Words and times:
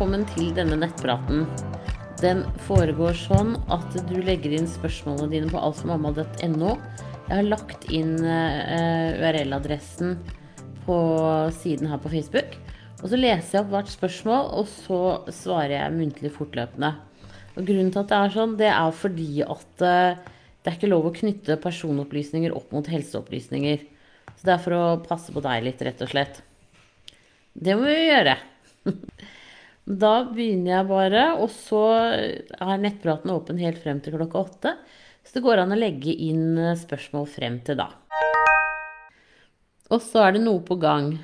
velkommen 0.00 0.22
til 0.32 0.46
denne 0.56 0.78
nettpraten. 0.80 1.42
Den 2.22 2.38
foregår 2.64 3.12
sånn 3.20 3.50
at 3.68 3.92
du 4.08 4.14
legger 4.24 4.54
inn 4.56 4.64
spørsmålene 4.64 5.28
dine 5.28 5.50
på 5.52 5.60
altformamma.no. 5.60 6.70
Jeg 7.26 7.34
har 7.34 7.44
lagt 7.44 7.84
inn 7.92 8.14
uh, 8.24 9.18
URL-adressen 9.20 10.14
på 10.86 10.96
siden 11.52 11.90
her 11.92 12.00
på 12.00 12.14
Facebook. 12.14 12.56
Og 13.02 13.12
så 13.12 13.20
leser 13.20 13.58
jeg 13.58 13.66
opp 13.66 13.74
hvert 13.74 13.92
spørsmål, 13.92 14.48
og 14.62 14.70
så 14.72 15.00
svarer 15.36 15.74
jeg 15.74 15.96
muntlig 15.98 16.30
fortløpende. 16.32 16.94
Og 17.58 17.68
grunnen 17.68 17.92
til 17.92 18.00
at 18.00 18.08
det 18.08 18.20
er 18.22 18.32
sånn, 18.38 18.54
det 18.56 18.70
er 18.72 18.96
fordi 19.02 19.28
at 19.44 19.84
uh, 19.84 20.30
det 20.62 20.70
er 20.72 20.78
ikke 20.78 20.94
lov 20.94 21.10
å 21.10 21.16
knytte 21.18 21.58
personopplysninger 21.60 22.56
opp 22.56 22.72
mot 22.72 22.88
helseopplysninger. 22.88 23.84
Så 24.32 24.48
det 24.48 24.56
er 24.56 24.64
for 24.64 24.78
å 24.78 24.86
passe 25.04 25.36
på 25.36 25.44
deg 25.44 25.68
litt, 25.68 25.84
rett 25.84 26.00
og 26.08 26.14
slett. 26.14 26.40
Det 27.52 27.76
må 27.76 27.84
vi 27.92 27.98
gjøre. 28.06 28.38
Da 29.90 30.12
begynner 30.30 30.76
jeg 30.76 30.86
bare, 30.86 31.22
og 31.42 31.48
så 31.50 31.82
er 31.98 32.82
nettpraten 32.82 33.32
åpen 33.34 33.58
helt 33.58 33.80
frem 33.82 33.98
til 34.02 34.14
klokka 34.14 34.44
åtte. 34.44 34.74
Så 35.26 35.34
det 35.36 35.42
går 35.42 35.62
an 35.64 35.74
å 35.74 35.78
legge 35.78 36.14
inn 36.14 36.54
eh, 36.58 36.76
spørsmål 36.78 37.26
frem 37.30 37.58
til 37.66 37.80
da. 37.80 37.88
Og 39.90 39.98
så 40.04 40.22
er 40.28 40.36
det 40.36 40.44
noe 40.44 40.62
på 40.62 40.76
gang. 40.80 41.16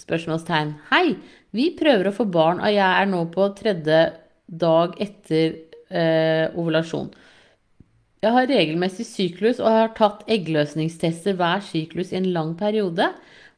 Spørsmålstegn. 0.00 0.74
Hei, 0.90 1.16
vi 1.56 1.70
prøver 1.78 2.10
å 2.10 2.14
få 2.14 2.28
barn, 2.28 2.60
og 2.60 2.68
jeg 2.68 2.84
er 2.84 3.08
nå 3.08 3.24
på 3.32 3.48
tredje 3.56 4.02
dag 4.46 4.94
etter 5.00 5.56
eh, 5.88 6.52
ovulasjon. 6.52 7.08
Jeg 8.20 8.36
har 8.36 8.50
regelmessig 8.50 9.08
syklus 9.08 9.62
og 9.64 9.72
har 9.72 9.96
tatt 9.96 10.26
eggløsningstester 10.28 11.38
hver 11.38 11.64
syklus 11.64 12.12
i 12.12 12.20
en 12.20 12.28
lang 12.36 12.52
periode. 12.60 13.08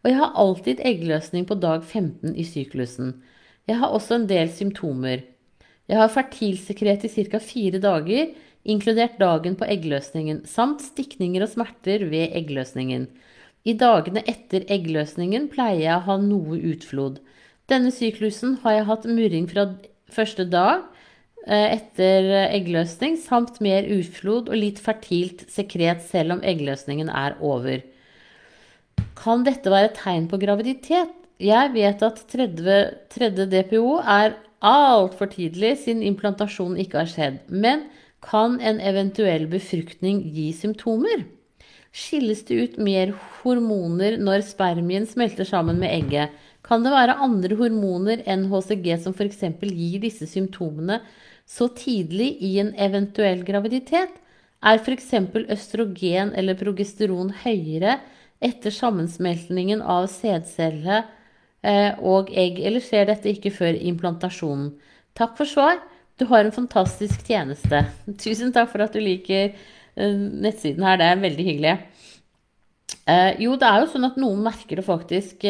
Og 0.03 0.11
jeg 0.11 0.19
har 0.20 0.39
alltid 0.39 0.86
eggløsning 0.86 1.48
på 1.51 1.59
dag 1.59 1.83
15 1.83 2.36
i 2.39 2.47
syklusen. 2.47 3.17
Jeg 3.71 3.79
har 3.79 3.95
også 3.95 4.19
en 4.19 4.29
del 4.31 4.51
symptomer. 4.51 5.23
Jeg 5.91 5.99
har 5.99 6.11
fertilsekret 6.11 7.05
i 7.07 7.11
ca. 7.31 7.39
fire 7.39 7.79
dager, 7.83 8.33
inkludert 8.65 9.19
dagen 9.19 9.57
på 9.59 9.67
eggløsningen, 9.67 10.45
samt 10.47 10.83
stikninger 10.83 11.45
og 11.45 11.53
smerter 11.53 12.07
ved 12.11 12.35
eggløsningen. 12.39 13.09
I 13.63 13.75
dagene 13.79 14.23
etter 14.27 14.67
eggløsningen 14.71 15.49
pleier 15.53 15.83
jeg 15.85 15.95
å 15.99 16.07
ha 16.09 16.19
noe 16.19 16.59
utflod. 16.73 17.21
Denne 17.71 17.93
syklusen 17.95 18.59
har 18.65 18.79
jeg 18.79 18.89
hatt 18.91 19.07
murring 19.07 19.47
fra 19.51 19.69
første 20.11 20.47
dag 20.51 20.83
eh, 21.47 21.79
etter 21.79 22.31
eggløsning, 22.49 23.15
samt 23.23 23.61
mer 23.63 23.87
utflod 23.87 24.51
og 24.51 24.59
litt 24.59 24.83
fertilt 24.83 25.47
sekret 25.51 26.03
selv 26.09 26.39
om 26.39 26.43
eggløsningen 26.43 27.11
er 27.11 27.39
over. 27.39 27.83
Kan 29.19 29.47
dette 29.47 29.71
være 29.71 29.95
tegn 29.95 30.27
på 30.31 30.41
graviditet? 30.43 31.22
Jeg 31.43 31.73
vet 31.75 32.03
at 32.07 32.21
tredje, 32.31 32.79
tredje 33.11 33.48
DPO 33.51 33.97
er 33.98 34.37
altfor 34.62 35.27
tidlig 35.33 35.75
siden 35.83 36.05
implantasjonen 36.07 36.79
ikke 36.79 37.01
har 37.01 37.11
skjedd. 37.11 37.39
Men 37.51 37.89
kan 38.23 38.61
en 38.62 38.79
eventuell 38.79 39.48
befruktning 39.51 40.20
gi 40.31 40.53
symptomer? 40.55 41.25
Skilles 41.93 42.45
det 42.48 42.59
ut 42.63 42.77
mer 42.81 43.11
hormoner 43.43 44.15
når 44.23 44.45
spermien 44.47 45.05
smelter 45.09 45.48
sammen 45.48 45.81
med 45.83 45.91
egget? 45.91 46.31
Kan 46.63 46.87
det 46.87 46.93
være 46.95 47.19
andre 47.27 47.59
hormoner 47.59 48.23
enn 48.23 48.47
HCG 48.53 48.87
som 49.03 49.17
f.eks. 49.17 49.43
gir 49.67 49.98
disse 50.05 50.29
symptomene 50.31 51.01
så 51.48 51.67
tidlig 51.75 52.37
i 52.39 52.53
en 52.63 52.70
eventuell 52.79 53.43
graviditet? 53.45 54.15
Er 54.63 54.79
f.eks. 54.79 55.11
østrogen 55.51 56.31
eller 56.39 56.55
progesteron 56.61 57.35
høyere 57.43 57.98
etter 58.39 58.70
sammensmeltningen 58.75 59.83
av 59.83 60.07
sædcelle 60.07 61.03
og 61.62 62.33
egg, 62.34 62.56
eller 62.58 62.83
skjer 62.83 63.06
dette 63.06 63.30
ikke 63.30 63.52
før 63.55 63.77
implantasjonen? 63.78 64.73
Takk 65.18 65.36
for 65.39 65.48
svar. 65.48 65.78
Du 66.20 66.27
har 66.30 66.45
en 66.45 66.55
fantastisk 66.55 67.24
tjeneste. 67.27 67.84
Tusen 68.24 68.52
takk 68.55 68.70
for 68.73 68.84
at 68.84 68.95
du 68.95 69.00
liker 69.02 69.52
eh, 69.52 70.14
nettsiden 70.14 70.84
her. 70.86 71.00
Det 71.00 71.08
er 71.08 71.24
veldig 71.24 71.46
hyggelig. 71.48 71.74
Eh, 73.11 73.42
jo, 73.42 73.56
det 73.58 73.68
er 73.68 73.83
jo 73.83 73.90
sånn 73.95 74.08
at 74.08 74.20
noen 74.20 74.45
merker 74.45 74.78
det 74.78 74.86
faktisk 74.86 75.46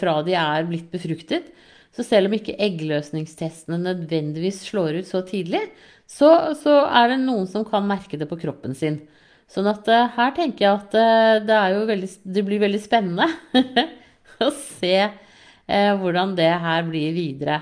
fra 0.00 0.18
de 0.26 0.36
er 0.38 0.68
blitt 0.68 0.90
befruktet. 0.92 1.50
Så 1.94 2.02
selv 2.02 2.26
om 2.26 2.34
ikke 2.34 2.56
eggløsningstestene 2.58 3.78
nødvendigvis 3.78 4.64
slår 4.66 4.98
ut 4.98 5.08
så 5.08 5.20
tidlig, 5.26 5.62
så, 6.10 6.52
så 6.58 6.80
er 6.90 7.12
det 7.12 7.20
noen 7.22 7.46
som 7.48 7.62
kan 7.66 7.86
merke 7.86 8.18
det 8.18 8.26
på 8.28 8.40
kroppen 8.40 8.74
sin. 8.76 8.98
Sånn 9.46 9.68
at 9.70 9.86
her 9.86 10.32
tenker 10.34 10.66
jeg 10.66 10.74
at 10.74 11.46
det, 11.46 11.60
veldig, 11.86 12.08
det 12.34 12.42
blir 12.48 12.62
veldig 12.64 12.80
spennende. 12.82 13.28
og 14.46 14.52
se 14.56 14.96
eh, 15.04 15.92
hvordan 16.00 16.34
det 16.38 16.50
her 16.64 16.86
blir 16.88 17.14
videre. 17.16 17.60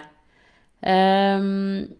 Um, 0.83 1.91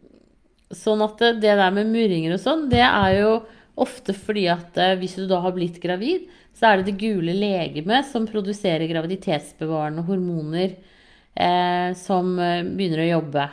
sånn 0.75 1.03
at 1.05 1.21
det, 1.21 1.53
der 1.55 1.75
med 1.75 1.91
murringer 1.93 2.35
og 2.35 2.43
sånn, 2.43 2.67
det 2.73 2.83
er 2.83 3.19
jo 3.21 3.35
ofte 3.83 4.15
fordi 4.17 4.47
at 4.53 4.77
eh, 4.81 4.97
hvis 5.01 5.17
du 5.21 5.27
da 5.31 5.41
har 5.45 5.55
blitt 5.57 5.81
gravid, 5.83 6.27
så 6.57 6.69
er 6.69 6.81
det 6.81 6.91
det 6.91 7.01
gule 7.01 7.35
legemet 7.37 8.09
som 8.11 8.29
produserer 8.29 8.91
graviditetsbevarende 8.91 10.05
hormoner 10.09 10.75
eh, 10.75 11.91
som 11.99 12.35
eh, 12.39 12.61
begynner 12.67 13.05
å 13.05 13.11
jobbe. 13.15 13.49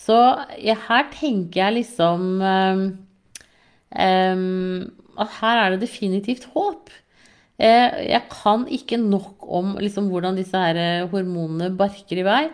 Så 0.00 0.16
ja, 0.62 0.76
her 0.88 1.10
tenker 1.12 1.60
jeg 1.60 1.76
liksom 1.82 2.40
um, 2.40 2.84
um, 3.92 4.86
at 5.20 5.38
her 5.40 5.60
er 5.60 5.74
det 5.74 5.82
definitivt 5.84 6.46
håp. 6.54 6.88
Eh, 7.60 7.96
jeg 8.08 8.24
kan 8.32 8.64
ikke 8.72 8.96
nok 9.00 9.44
om 9.44 9.74
liksom, 9.80 10.08
hvordan 10.12 10.38
disse 10.38 10.56
her 10.56 10.78
eh, 10.80 11.08
hormonene 11.10 11.68
barker 11.76 12.22
i 12.22 12.24
vei. 12.26 12.44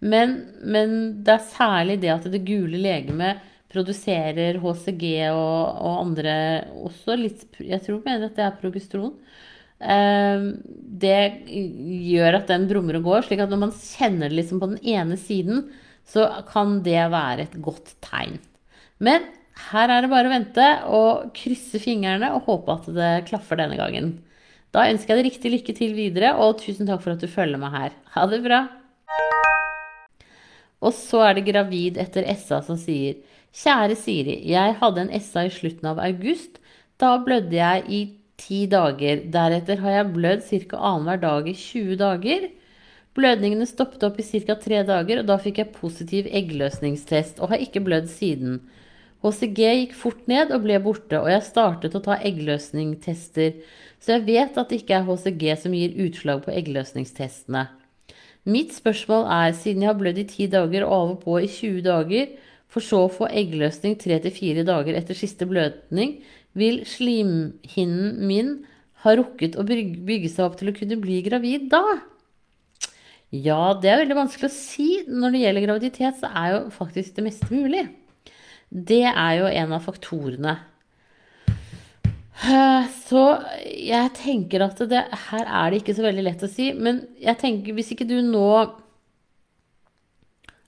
Men, 0.00 0.36
men, 0.64 0.96
det 1.24 1.36
er 1.36 1.46
særlig 1.52 2.00
det 2.02 2.12
at 2.12 2.28
det 2.32 2.42
gule 2.44 2.80
legemet 2.80 3.40
produserer 3.70 4.58
HCG 4.60 5.04
og, 5.30 5.80
og 5.80 5.98
andre 6.00 6.34
også 6.88 7.14
litt 7.20 7.60
Jeg 7.62 7.84
tror 7.84 8.00
mener 8.02 8.26
at 8.26 8.36
det 8.36 8.46
er 8.46 8.60
progesteron. 8.60 9.14
Eh, 9.80 10.46
det 11.04 11.18
gjør 11.48 12.40
at 12.42 12.52
den 12.52 12.68
brummer 12.68 13.00
og 13.00 13.08
går. 13.08 13.28
slik 13.28 13.44
at 13.44 13.52
når 13.52 13.64
man 13.64 13.76
kjenner 13.76 14.28
det 14.28 14.42
liksom 14.42 14.60
på 14.60 14.72
den 14.74 14.82
ene 14.84 15.16
siden, 15.20 15.70
så 16.04 16.28
kan 16.50 16.80
det 16.84 17.00
være 17.12 17.46
et 17.46 17.60
godt 17.64 17.94
tegn. 18.04 18.40
Men 19.00 19.24
her 19.70 19.92
er 19.92 20.04
det 20.04 20.12
bare 20.12 20.28
å 20.28 20.32
vente 20.32 20.66
og 20.90 21.30
krysse 21.36 21.80
fingrene 21.80 22.32
og 22.34 22.48
håpe 22.48 22.76
at 22.76 22.90
det 22.96 23.14
klaffer 23.30 23.60
denne 23.60 23.78
gangen. 23.80 24.18
Da 24.70 24.84
ønsker 24.86 25.16
jeg 25.16 25.18
deg 25.18 25.26
riktig 25.32 25.50
lykke 25.54 25.74
til 25.74 25.96
videre, 25.96 26.36
og 26.38 26.60
tusen 26.60 26.86
takk 26.86 27.02
for 27.02 27.16
at 27.16 27.22
du 27.22 27.30
følger 27.30 27.58
meg 27.58 27.74
her. 27.74 27.96
Ha 28.14 28.26
det 28.30 28.38
bra! 28.44 28.60
Og 30.80 30.94
så 30.96 31.24
er 31.26 31.36
det 31.36 31.48
gravid 31.50 31.98
etter 32.00 32.24
SA 32.38 32.62
som 32.64 32.78
sier 32.80 33.18
Kjære 33.50 33.96
Siri, 33.98 34.36
jeg 34.46 34.76
hadde 34.78 35.02
en 35.02 35.10
SA 35.20 35.42
i 35.48 35.52
slutten 35.52 35.90
av 35.90 35.98
august. 36.04 36.60
Da 37.02 37.16
blødde 37.18 37.56
jeg 37.58 37.82
i 37.90 38.00
ti 38.40 38.60
dager. 38.70 39.24
Deretter 39.34 39.82
har 39.82 39.96
jeg 39.96 40.12
blødd 40.14 40.44
ca. 40.46 40.78
annenhver 40.78 41.20
dag 41.24 41.48
i 41.50 41.56
20 41.58 41.98
dager. 41.98 42.46
Blødningene 43.18 43.66
stoppet 43.66 44.06
opp 44.06 44.20
i 44.22 44.28
ca. 44.30 44.54
tre 44.54 44.84
dager, 44.86 45.20
og 45.20 45.26
da 45.26 45.38
fikk 45.42 45.58
jeg 45.58 45.74
positiv 45.74 46.30
eggløsningstest 46.30 47.42
og 47.42 47.50
har 47.50 47.64
ikke 47.66 47.82
blødd 47.82 48.06
siden. 48.12 48.60
HCG 49.20 49.58
gikk 49.60 49.96
fort 49.98 50.22
ned 50.30 50.52
og 50.54 50.62
ble 50.64 50.78
borte, 50.80 51.18
og 51.20 51.28
jeg 51.28 51.44
startet 51.44 51.96
å 51.96 52.00
ta 52.04 52.16
eggløsningstester. 52.24 53.58
Så 54.00 54.14
jeg 54.16 54.24
vet 54.30 54.56
at 54.56 54.70
det 54.70 54.80
ikke 54.80 54.96
er 54.96 55.04
HCG 55.08 55.44
som 55.60 55.76
gir 55.76 55.98
utslag 56.06 56.40
på 56.46 56.54
eggløsningstestene. 56.56 57.66
Mitt 58.48 58.72
spørsmål 58.72 59.26
er, 59.28 59.52
siden 59.52 59.84
jeg 59.84 59.90
har 59.90 59.98
blødd 60.00 60.22
i 60.22 60.24
10 60.24 60.52
dager 60.54 60.86
og 60.86 60.94
av 60.96 61.12
og 61.12 61.18
på 61.26 61.36
i 61.42 61.50
20 61.50 61.84
dager, 61.84 62.32
for 62.70 62.86
så 62.86 63.02
å 63.04 63.12
få 63.12 63.28
eggløsning 63.28 63.98
3-4 64.00 64.64
dager 64.64 64.96
etter 64.96 65.18
siste 65.18 65.44
blødning, 65.50 66.20
vil 66.56 66.80
slimhinnen 66.88 68.22
min 68.26 68.54
ha 69.04 69.14
rukket 69.18 69.58
å 69.58 69.66
bygge 69.66 70.30
seg 70.30 70.46
opp 70.46 70.56
til 70.60 70.72
å 70.72 70.76
kunne 70.76 70.98
bli 71.02 71.20
gravid 71.26 71.68
da? 71.72 71.84
Ja, 73.30 73.76
det 73.78 73.90
er 73.90 74.00
veldig 74.02 74.16
vanskelig 74.16 74.48
å 74.48 74.54
si. 74.54 74.88
Når 75.06 75.34
det 75.34 75.42
gjelder 75.44 75.66
graviditet, 75.68 76.16
så 76.18 76.30
er 76.34 76.54
jo 76.54 76.62
faktisk 76.74 77.14
det 77.18 77.28
meste 77.28 77.50
mulig. 77.52 77.84
Det 78.70 79.04
er 79.10 79.32
jo 79.40 79.48
en 79.50 79.72
av 79.76 79.82
faktorene 79.84 80.58
Eh, 82.40 82.84
så 83.04 83.22
jeg 83.68 84.12
tenker 84.16 84.62
at 84.64 84.78
det, 84.88 85.02
her 85.28 85.44
er 85.44 85.72
det 85.72 85.82
ikke 85.82 85.96
så 85.98 86.06
veldig 86.06 86.24
lett 86.24 86.44
å 86.46 86.50
si. 86.50 86.70
Men 86.72 87.02
jeg 87.20 87.36
tenker 87.40 87.76
hvis 87.76 87.92
ikke 87.94 88.08
du 88.08 88.16
nå 88.24 88.48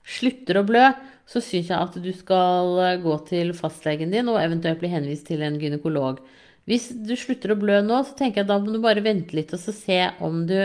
slutter 0.03 0.59
å 0.59 0.65
blø, 0.67 0.85
så 1.29 1.39
syns 1.41 1.71
jeg 1.71 1.79
at 1.79 1.97
du 2.03 2.11
skal 2.13 2.77
eh, 2.83 2.99
gå 3.01 3.15
til 3.29 3.53
fastlegen 3.57 4.13
din 4.13 4.29
og 4.29 4.41
eventuelt 4.41 4.81
bli 4.81 4.91
henvist 4.91 5.25
til 5.31 5.41
en 5.45 5.57
gynekolog. 5.61 6.21
Hvis 6.69 6.91
du 6.93 7.15
slutter 7.19 7.55
å 7.55 7.59
blø 7.59 7.81
nå, 7.83 8.03
så 8.05 8.15
tenker 8.19 8.43
jeg 8.43 8.51
da 8.51 8.59
må 8.61 8.75
du 8.75 8.83
bare 8.83 9.03
vente 9.03 9.35
litt 9.35 9.51
og 9.55 9.63
se 9.63 9.99
om 10.23 10.43
du 10.47 10.59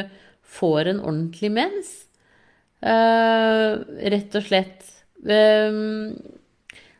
får 0.58 0.92
en 0.92 1.00
ordentlig 1.02 1.50
mens. 1.54 1.94
Uh, 2.78 3.82
rett 4.06 4.36
og 4.38 4.44
slett. 4.46 4.84
Um, 5.26 6.14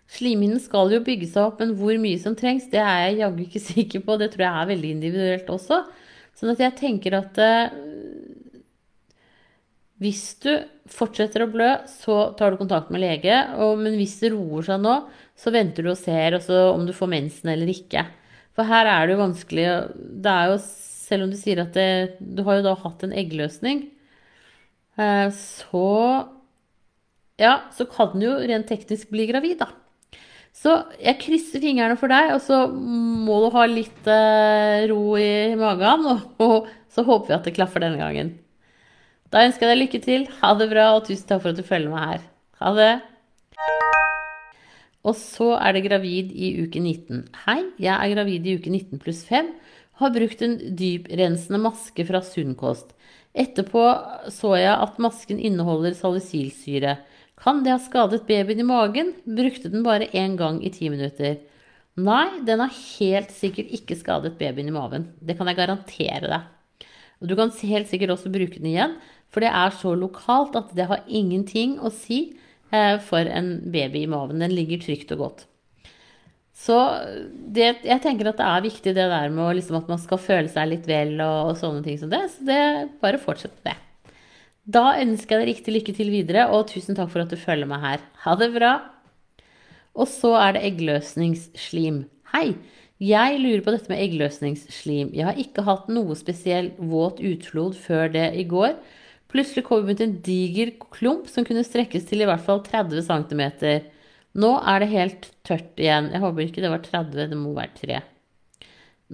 Slimhinnen 0.08 0.60
skal 0.62 0.92
jo 0.94 1.02
bygge 1.04 1.28
seg 1.28 1.50
opp, 1.50 1.58
men 1.60 1.74
hvor 1.76 1.98
mye 2.00 2.18
som 2.20 2.36
trengs, 2.38 2.68
det 2.72 2.80
er 2.80 3.08
jeg 3.08 3.20
jaggu 3.22 3.42
ikke 3.44 3.64
sikker 3.70 4.04
på. 4.06 4.16
Det 4.20 4.32
tror 4.32 4.46
jeg 4.46 4.62
er 4.62 4.70
veldig 4.72 4.92
individuelt 4.96 5.52
også. 5.52 5.82
Sånn 6.38 6.54
at 6.54 6.62
jeg 6.62 6.76
tenker 6.78 7.18
at 7.18 7.40
eh, 7.42 7.72
hvis 9.98 10.22
du 10.44 10.52
fortsetter 10.88 11.42
å 11.44 11.50
blø, 11.50 11.72
så 11.90 12.30
tar 12.38 12.54
du 12.54 12.60
kontakt 12.60 12.92
med 12.94 13.02
lege. 13.02 13.34
Og, 13.58 13.80
men 13.82 13.98
hvis 13.98 14.16
det 14.22 14.32
roer 14.34 14.68
seg 14.68 14.80
nå, 14.84 14.94
så 15.38 15.52
venter 15.54 15.84
du 15.84 15.92
og 15.92 16.00
ser 16.00 16.38
om 16.38 16.86
du 16.86 16.94
får 16.94 17.10
mensen 17.10 17.50
eller 17.52 17.70
ikke. 17.72 18.06
For 18.56 18.66
her 18.66 18.88
er 18.90 19.06
det 19.06 19.14
jo 19.14 19.20
vanskelig 19.20 19.66
Det 20.24 20.30
er 20.32 20.48
jo, 20.50 20.56
selv 20.62 21.26
om 21.26 21.30
du 21.30 21.36
sier 21.38 21.60
at 21.62 21.76
det, 21.76 22.18
du 22.18 22.42
har 22.46 22.58
jo 22.58 22.64
da 22.66 22.74
hatt 22.80 23.04
en 23.06 23.14
eggløsning, 23.14 23.84
eh, 24.98 25.28
så 25.34 25.86
Ja, 27.38 27.52
så 27.74 27.86
kan 27.86 28.16
du 28.18 28.26
jo 28.26 28.38
rent 28.50 28.66
teknisk 28.66 29.12
bli 29.14 29.28
gravid, 29.30 29.60
da. 29.60 29.68
Så 30.58 30.72
jeg 30.98 31.20
krysser 31.22 31.62
fingrene 31.62 31.94
for 32.00 32.10
deg, 32.10 32.32
og 32.34 32.40
så 32.42 32.64
må 32.72 33.36
du 33.44 33.48
ha 33.54 33.66
litt 33.70 34.08
eh, 34.10 34.88
ro 34.90 35.14
i 35.20 35.54
magen. 35.58 36.08
Og, 36.42 36.66
så 36.90 37.04
håper 37.06 37.30
vi 37.30 37.36
at 37.36 37.46
det 37.46 37.54
klaffer 37.54 37.84
denne 37.84 38.00
gangen. 38.00 38.32
Da 39.30 39.44
ønsker 39.46 39.68
jeg 39.68 39.76
deg 39.76 39.82
lykke 39.84 40.00
til. 40.02 40.26
Ha 40.40 40.54
det 40.58 40.66
bra, 40.72 40.88
og 40.96 41.04
tusen 41.06 41.28
takk 41.28 41.44
for 41.44 41.52
at 41.52 41.60
du 41.60 41.66
følger 41.66 41.92
meg 41.92 42.06
her. 42.08 42.26
Ha 42.58 42.72
det. 42.74 42.92
Og 45.06 45.14
så 45.14 45.52
er 45.60 45.76
det 45.76 45.84
gravid 45.86 46.32
i 46.34 46.50
uke 46.64 46.82
19. 46.82 47.28
Hei, 47.44 47.60
jeg 47.78 47.94
er 47.94 48.14
gravid 48.16 48.48
i 48.48 48.56
uke 48.58 48.72
19 48.72 49.02
pluss 49.04 49.22
5. 49.28 49.52
Har 50.02 50.14
brukt 50.14 50.42
en 50.42 50.56
dyprensende 50.78 51.60
maske 51.62 52.06
fra 52.08 52.22
Sunnkost. 52.24 52.96
Etterpå 53.38 53.84
så 54.34 54.56
jeg 54.58 54.74
at 54.74 54.98
masken 55.02 55.38
inneholder 55.38 55.94
salicylsyre. 55.94 56.96
Kan 57.38 57.62
det 57.64 57.74
ha 57.74 57.78
skadet 57.82 58.24
babyen 58.28 58.62
i 58.62 58.66
magen? 58.66 59.12
Brukte 59.24 59.70
den 59.70 59.86
bare 59.86 60.10
én 60.10 60.36
gang 60.38 60.58
i 60.64 60.72
ti 60.74 60.90
minutter. 60.90 61.38
Nei, 61.98 62.40
den 62.46 62.62
har 62.62 62.74
helt 62.98 63.30
sikkert 63.34 63.70
ikke 63.74 63.98
skadet 63.98 64.36
babyen 64.38 64.70
i 64.70 64.74
maven. 64.74 65.08
Det 65.18 65.38
kan 65.38 65.50
jeg 65.50 65.58
garantere 65.58 66.30
deg. 66.30 66.88
Og 67.18 67.30
du 67.30 67.34
kan 67.38 67.50
helt 67.50 67.88
sikkert 67.90 68.14
også 68.14 68.30
bruke 68.30 68.60
den 68.60 68.70
igjen, 68.70 68.98
for 69.30 69.42
det 69.42 69.50
er 69.50 69.72
så 69.74 69.94
lokalt 69.98 70.54
at 70.58 70.70
det 70.78 70.86
har 70.90 71.06
ingenting 71.06 71.78
å 71.82 71.90
si 71.94 72.38
Eh, 72.70 72.98
for 73.00 73.24
en 73.24 73.70
baby 73.72 74.04
i 74.04 74.10
maven. 74.10 74.42
Den 74.42 74.52
ligger 74.52 74.82
trygt 74.82 75.12
og 75.16 75.24
godt. 75.24 75.46
Så 76.58 76.76
det, 77.54 77.68
jeg 77.86 78.02
tenker 78.02 78.28
at 78.28 78.40
det 78.40 78.46
er 78.48 78.64
viktig 78.64 78.92
det 78.96 79.06
der 79.12 79.28
med 79.32 79.56
liksom 79.56 79.78
at 79.78 79.88
man 79.88 80.00
skal 80.02 80.18
føle 80.20 80.50
seg 80.50 80.72
litt 80.72 80.88
vel 80.90 81.14
og, 81.22 81.52
og, 81.52 81.58
sånne 81.60 81.84
ting 81.86 82.00
som 82.00 82.10
det. 82.12 82.24
Så 82.34 82.48
det, 82.48 82.62
bare 83.02 83.20
fortsett 83.22 83.54
med 83.62 83.70
det. 83.70 83.76
Da 84.68 84.98
ønsker 85.00 85.38
jeg 85.38 85.40
deg 85.40 85.48
riktig 85.48 85.72
lykke 85.72 85.92
til 85.96 86.10
videre, 86.12 86.42
og 86.52 86.66
tusen 86.68 86.96
takk 86.96 87.08
for 87.08 87.24
at 87.24 87.30
du 87.32 87.40
følger 87.40 87.68
meg 87.70 87.80
her. 87.80 88.02
Ha 88.26 88.34
det 88.36 88.50
bra. 88.52 88.72
Og 89.96 90.04
så 90.12 90.34
er 90.36 90.58
det 90.58 90.64
eggløsningsslim. 90.68 92.02
Hei! 92.34 92.50
Jeg 93.00 93.38
lurer 93.40 93.62
på 93.64 93.72
dette 93.72 93.88
med 93.88 94.02
eggløsningsslim. 94.02 95.14
Jeg 95.16 95.24
har 95.24 95.38
ikke 95.40 95.64
hatt 95.64 95.86
noe 95.88 96.16
spesiell 96.18 96.72
våt 96.90 97.22
utflod 97.24 97.78
før 97.80 98.12
det 98.12 98.26
i 98.36 98.44
går. 98.50 98.74
Plutselig 99.32 99.64
kom 99.64 99.86
vi 99.86 99.94
ut 99.96 100.02
en 100.04 100.18
diger 100.26 100.74
klump 100.92 101.30
som 101.32 101.46
kunne 101.48 101.64
strekkes 101.64 102.04
til 102.10 102.24
i 102.24 102.28
hvert 102.28 102.44
fall 102.44 102.60
30 102.66 103.06
cm. 103.06 103.42
Nå 104.36 104.52
er 104.68 104.84
det 104.84 104.90
helt 104.92 105.30
tørt 105.48 105.80
igjen. 105.80 106.10
Jeg 106.12 106.24
håper 106.26 106.44
ikke 106.44 106.66
det 106.66 106.74
var 106.74 106.84
30, 106.84 107.30
det 107.32 107.40
må 107.40 107.54
være 107.56 107.72
3. 107.80 108.02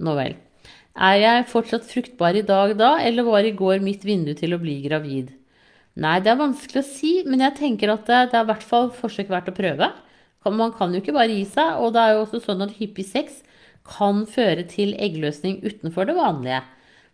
Nå 0.03 0.17
vel. 0.19 0.35
Er 0.95 1.15
jeg 1.21 1.47
fortsatt 1.53 1.87
fruktbar 1.87 2.35
i 2.35 2.43
dag 2.43 2.75
da, 2.75 2.97
eller 2.99 3.29
var 3.29 3.47
i 3.47 3.55
går 3.55 3.79
mitt 3.85 4.03
vindu 4.03 4.33
til 4.35 4.57
å 4.57 4.59
bli 4.59 4.81
gravid? 4.83 5.31
Nei, 5.95 6.17
det 6.19 6.33
er 6.33 6.39
vanskelig 6.41 6.81
å 6.81 6.87
si, 6.87 7.11
men 7.23 7.39
jeg 7.45 7.55
tenker 7.55 7.93
at 7.93 8.03
det, 8.09 8.17
det 8.31 8.39
er 8.39 8.43
i 8.43 8.49
hvert 8.49 8.65
fall 8.67 8.89
forsøk 8.91 9.29
verdt 9.31 9.51
å 9.51 9.55
prøve. 9.55 9.91
Man 10.45 10.73
kan 10.75 10.91
jo 10.93 10.99
ikke 11.01 11.15
bare 11.15 11.31
gi 11.31 11.45
seg, 11.49 11.79
og 11.81 11.95
det 11.95 12.01
er 12.03 12.13
jo 12.13 12.25
også 12.25 12.41
sånn 12.43 12.65
at 12.65 12.75
hyppig 12.77 13.05
sex 13.07 13.39
kan 13.87 14.25
føre 14.29 14.65
til 14.69 14.91
eggløsning 15.01 15.61
utenfor 15.63 16.09
det 16.09 16.17
vanlige. 16.17 16.59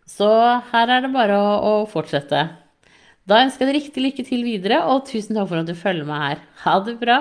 Så 0.08 0.28
her 0.72 0.90
er 0.90 1.04
det 1.04 1.12
bare 1.14 1.38
å, 1.38 1.52
å 1.62 1.72
fortsette. 1.88 2.42
Da 3.28 3.38
ønsker 3.44 3.64
jeg 3.64 3.70
deg 3.70 3.78
riktig 3.78 4.02
lykke 4.02 4.26
til 4.26 4.42
videre, 4.44 4.82
og 4.90 5.06
tusen 5.08 5.38
takk 5.38 5.52
for 5.52 5.62
at 5.62 5.70
du 5.70 5.78
følger 5.78 6.08
meg 6.08 6.26
her. 6.26 6.42
Ha 6.64 6.74
det 6.82 6.96
bra! 7.00 7.20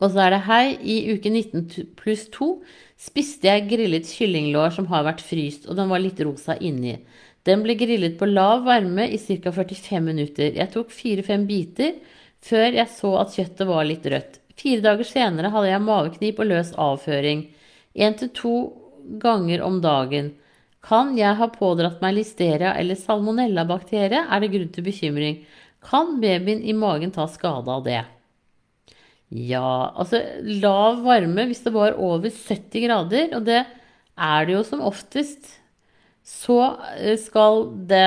Og 0.00 0.12
så 0.12 0.22
er 0.24 0.34
det 0.34 0.44
hei. 0.46 0.64
I 0.80 0.96
uke 1.16 1.32
19 1.32 1.96
pluss 1.98 2.26
2 2.36 2.52
spiste 3.00 3.48
jeg 3.48 3.66
grillet 3.72 4.08
kyllinglår 4.08 4.76
som 4.76 4.88
har 4.92 5.06
vært 5.08 5.24
fryst, 5.24 5.66
og 5.68 5.80
den 5.80 5.90
var 5.92 6.04
litt 6.04 6.20
rosa 6.24 6.56
inni. 6.56 6.98
Den 7.48 7.62
ble 7.64 7.76
grillet 7.80 8.18
på 8.20 8.28
lav 8.28 8.66
varme 8.66 9.06
i 9.08 9.18
ca. 9.18 9.52
45 9.52 10.02
minutter. 10.04 10.52
Jeg 10.56 10.72
tok 10.74 10.92
fire-fem 10.92 11.46
biter 11.48 11.96
før 12.44 12.76
jeg 12.76 12.88
så 12.92 13.14
at 13.22 13.34
kjøttet 13.36 13.68
var 13.68 13.86
litt 13.88 14.06
rødt. 14.08 14.38
Fire 14.60 14.84
dager 14.84 15.08
senere 15.08 15.52
hadde 15.54 15.70
jeg 15.70 15.86
maveknip 15.86 16.40
og 16.42 16.50
løs 16.50 16.74
avføring. 16.76 17.46
Én 17.96 18.16
til 18.20 18.30
to 18.36 18.54
ganger 19.22 19.64
om 19.64 19.80
dagen. 19.80 20.34
Kan 20.84 21.16
jeg 21.18 21.36
ha 21.36 21.48
pådratt 21.52 22.00
meg 22.04 22.16
listeria 22.16 22.74
eller 22.80 22.96
salmonellabakterie, 22.96 24.24
er 24.24 24.40
det 24.40 24.52
grunn 24.52 24.72
til 24.72 24.86
bekymring. 24.86 25.42
Kan 25.84 26.18
babyen 26.20 26.62
i 26.64 26.76
magen 26.76 27.12
ta 27.12 27.26
skade 27.28 27.72
av 27.72 27.84
det? 27.84 28.02
Ja, 29.30 29.92
altså 29.94 30.22
lav 30.42 31.04
varme 31.04 31.46
hvis 31.48 31.62
det 31.64 31.72
var 31.74 31.96
over 32.00 32.32
70 32.32 32.84
grader, 32.84 33.28
og 33.36 33.44
det 33.46 33.60
er 33.60 34.48
det 34.48 34.56
jo 34.56 34.64
som 34.66 34.82
oftest, 34.84 35.59
så 36.30 36.58
eh, 36.96 37.16
skal 37.20 37.66
det, 37.90 38.04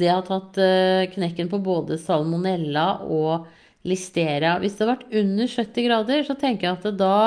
det 0.00 0.12
ha 0.12 0.20
tatt 0.26 0.60
eh, 0.62 1.10
knekken 1.14 1.50
på 1.52 1.60
både 1.64 1.98
salmonella 2.00 2.86
og 3.04 3.48
listeria. 3.88 4.56
Hvis 4.62 4.78
det 4.78 4.86
har 4.86 4.94
vært 4.94 5.18
under 5.20 5.50
70 5.50 5.88
grader, 5.88 6.22
så 6.26 6.38
tenker 6.40 6.70
jeg 6.70 6.78
at 6.78 7.00
da 7.00 7.18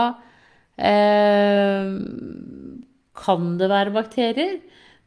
eh, 0.80 1.92
kan 3.18 3.54
det 3.60 3.72
være 3.74 3.96
bakterier. 3.96 4.58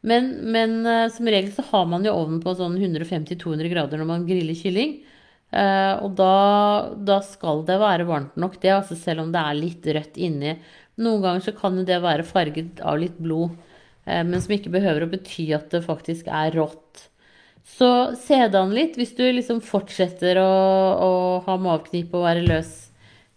Men, 0.01 0.31
men 0.49 0.79
uh, 0.87 1.05
som 1.13 1.27
regel 1.29 1.51
så 1.53 1.63
har 1.67 1.83
man 1.85 2.05
jo 2.05 2.15
ovnen 2.17 2.39
på 2.41 2.55
sånn 2.57 2.73
150-200 2.79 3.69
grader 3.69 4.01
når 4.01 4.07
man 4.09 4.23
griller 4.25 4.57
kylling. 4.57 4.95
Eh, 5.51 5.93
og 5.99 6.13
da, 6.15 6.35
da, 6.95 7.17
skal 7.27 7.65
det 7.67 7.75
være 7.81 8.05
varmt 8.07 8.37
nok, 8.39 8.55
det, 8.63 8.71
altså 8.71 8.95
selv 8.95 9.25
om 9.25 9.33
det 9.33 9.41
er 9.41 9.57
litt 9.59 9.89
rødt 9.97 10.19
inni. 10.21 10.55
Noen 11.01 11.25
ganger 11.25 11.43
så 11.49 11.53
kan 11.57 11.81
det 11.87 11.99
være 12.03 12.27
farget 12.27 12.79
av 12.87 13.01
litt 13.01 13.17
blod, 13.19 13.57
men 14.05 14.41
som 14.41 14.53
ikke 14.55 14.73
behøver 14.73 15.05
å 15.05 15.11
bety 15.11 15.51
at 15.53 15.69
det 15.73 15.83
faktisk 15.85 16.29
er 16.31 16.55
rått. 16.57 17.07
Så 17.77 17.89
se 18.17 18.39
det 18.49 18.57
an 18.57 18.73
litt. 18.73 18.97
Hvis 18.97 19.13
du 19.17 19.23
liksom 19.27 19.61
fortsetter 19.63 20.39
å, 20.41 20.51
å 20.97 21.11
ha 21.45 21.57
maveknip 21.61 22.15
og 22.17 22.25
være 22.25 22.45
løs 22.47 22.71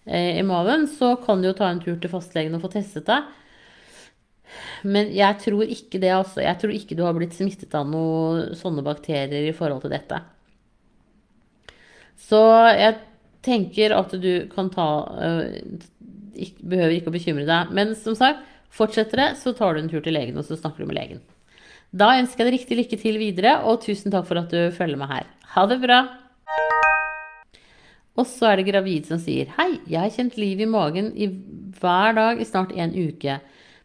i 0.05 0.43
maven, 0.45 0.87
så 0.89 1.15
kan 1.21 1.41
du 1.41 1.51
jo 1.51 1.57
ta 1.57 1.71
en 1.71 1.81
tur 1.85 1.97
til 2.01 2.13
fastlegen 2.13 2.57
og 2.57 2.65
få 2.65 2.73
testet 2.75 3.07
deg. 3.09 3.29
Men 4.85 5.11
jeg 5.15 5.41
tror 5.41 5.65
ikke 5.65 6.01
det, 6.03 6.13
altså. 6.13 6.43
Jeg 6.45 6.61
tror 6.61 6.75
ikke 6.75 6.97
du 6.99 7.05
har 7.07 7.17
blitt 7.17 7.37
smittet 7.37 7.75
av 7.77 7.89
noen 7.89 8.53
sånne 8.59 8.85
bakterier 8.85 9.49
i 9.49 9.57
forhold 9.57 9.85
til 9.85 9.95
dette. 9.95 10.21
Så 12.21 12.41
jeg 12.77 12.99
tenker 13.45 13.97
at 13.97 14.15
du 14.21 14.47
kan 14.53 14.71
ta 14.73 14.89
øh, 15.21 15.83
Behøver 16.35 16.97
ikke 16.97 17.13
å 17.13 17.15
bekymre 17.15 17.45
deg. 17.47 17.69
Men 17.77 17.93
som 17.95 18.17
sagt, 18.19 18.41
fortsetter 18.75 19.21
det, 19.21 19.31
så 19.41 19.55
tar 19.57 19.75
du 19.75 19.83
en 19.85 19.91
tur 19.93 20.03
til 20.05 20.17
legen, 20.17 20.39
og 20.39 20.47
så 20.47 20.59
snakker 20.59 20.83
du 20.83 20.91
med 20.91 20.99
legen. 20.99 21.23
Da 21.95 22.17
ønsker 22.19 22.43
jeg 22.43 22.51
deg 22.51 22.57
riktig 22.59 22.79
lykke 22.81 22.99
til 22.99 23.21
videre, 23.21 23.57
og 23.63 23.83
tusen 23.85 24.11
takk 24.11 24.27
for 24.27 24.41
at 24.41 24.51
du 24.51 24.75
følger 24.75 24.99
meg 24.99 25.13
her. 25.13 25.29
Ha 25.55 25.67
det 25.71 25.79
bra! 25.85 26.01
Og 28.15 28.27
så 28.31 28.51
er 28.51 28.61
det 28.61 28.69
gravid 28.69 29.09
som 29.09 29.19
sier 29.19 29.49
Hei, 29.57 29.81
jeg 29.91 29.99
har 29.99 30.13
kjent 30.15 30.37
liv 30.39 30.61
i 30.63 30.71
magen 30.71 31.11
i 31.19 31.27
hver 31.81 32.15
dag 32.15 32.39
i 32.39 32.47
snart 32.47 32.75
en 32.79 32.95
uke. 32.95 33.41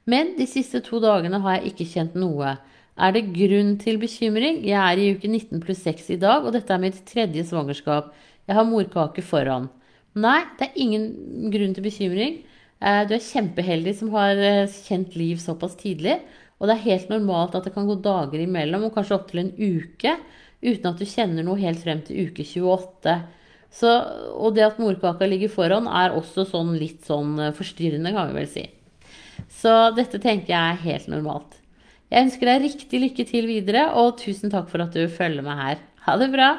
Men 0.09 0.35
de 0.37 0.45
siste 0.49 0.81
to 0.85 1.01
dagene 1.01 1.41
har 1.41 1.57
jeg 1.57 1.71
ikke 1.71 1.89
kjent 1.93 2.17
noe. 2.17 2.55
Er 2.99 3.15
det 3.15 3.29
grunn 3.33 3.75
til 3.81 3.97
bekymring? 4.01 4.61
Jeg 4.67 4.77
er 4.77 5.01
i 5.01 5.09
uke 5.15 5.29
19 5.29 5.61
pluss 5.63 5.81
6 5.85 6.09
i 6.13 6.19
dag, 6.21 6.45
og 6.45 6.53
dette 6.53 6.73
er 6.73 6.81
mitt 6.81 6.97
tredje 7.09 7.45
svangerskap. 7.49 8.09
Jeg 8.49 8.57
har 8.57 8.67
morkake 8.67 9.23
foran. 9.25 9.69
Nei, 10.17 10.41
det 10.57 10.69
er 10.69 10.81
ingen 10.81 11.05
grunn 11.53 11.75
til 11.77 11.85
bekymring. 11.85 12.39
Eh, 12.79 13.01
du 13.07 13.15
er 13.15 13.23
kjempeheldig 13.23 13.93
som 13.99 14.11
har 14.15 14.39
eh, 14.39 14.77
kjent 14.87 15.17
liv 15.19 15.39
såpass 15.41 15.75
tidlig. 15.79 16.19
Og 16.59 16.67
det 16.67 16.75
er 16.75 16.87
helt 16.87 17.11
normalt 17.11 17.55
at 17.55 17.67
det 17.67 17.73
kan 17.75 17.87
gå 17.87 17.97
dager 18.03 18.39
imellom, 18.43 18.87
og 18.87 18.95
kanskje 18.95 19.15
opptil 19.15 19.43
en 19.45 19.53
uke, 19.55 20.15
uten 20.63 20.89
at 20.89 20.99
du 20.99 21.07
kjenner 21.07 21.45
noe 21.47 21.59
helt 21.59 21.79
frem 21.83 22.01
til 22.03 22.27
uke 22.27 22.43
28. 22.43 23.15
Så, 23.69 23.91
og 24.33 24.55
det 24.57 24.65
at 24.65 24.81
morkaka 24.81 25.27
ligger 25.29 25.51
foran, 25.53 25.87
er 25.87 26.15
også 26.17 26.47
sånn 26.49 26.73
litt 26.79 27.07
sånn 27.07 27.37
eh, 27.39 27.55
forstyrrende, 27.55 28.15
kan 28.15 28.31
vi 28.31 28.39
vel 28.41 28.51
si. 28.51 28.65
Så 29.59 29.73
dette 29.95 30.19
tenker 30.19 30.51
jeg 30.51 30.75
er 30.75 30.83
helt 30.83 31.11
normalt. 31.11 31.55
Jeg 32.09 32.25
ønsker 32.25 32.49
deg 32.49 32.63
riktig 32.65 33.03
lykke 33.03 33.27
til 33.29 33.45
videre, 33.47 33.85
og 33.99 34.17
tusen 34.19 34.51
takk 34.51 34.67
for 34.71 34.83
at 34.83 34.95
du 34.95 35.05
følger 35.13 35.45
meg 35.45 35.61
her. 35.61 35.85
Ha 36.07 36.17
det 36.19 36.31
bra! 36.33 36.49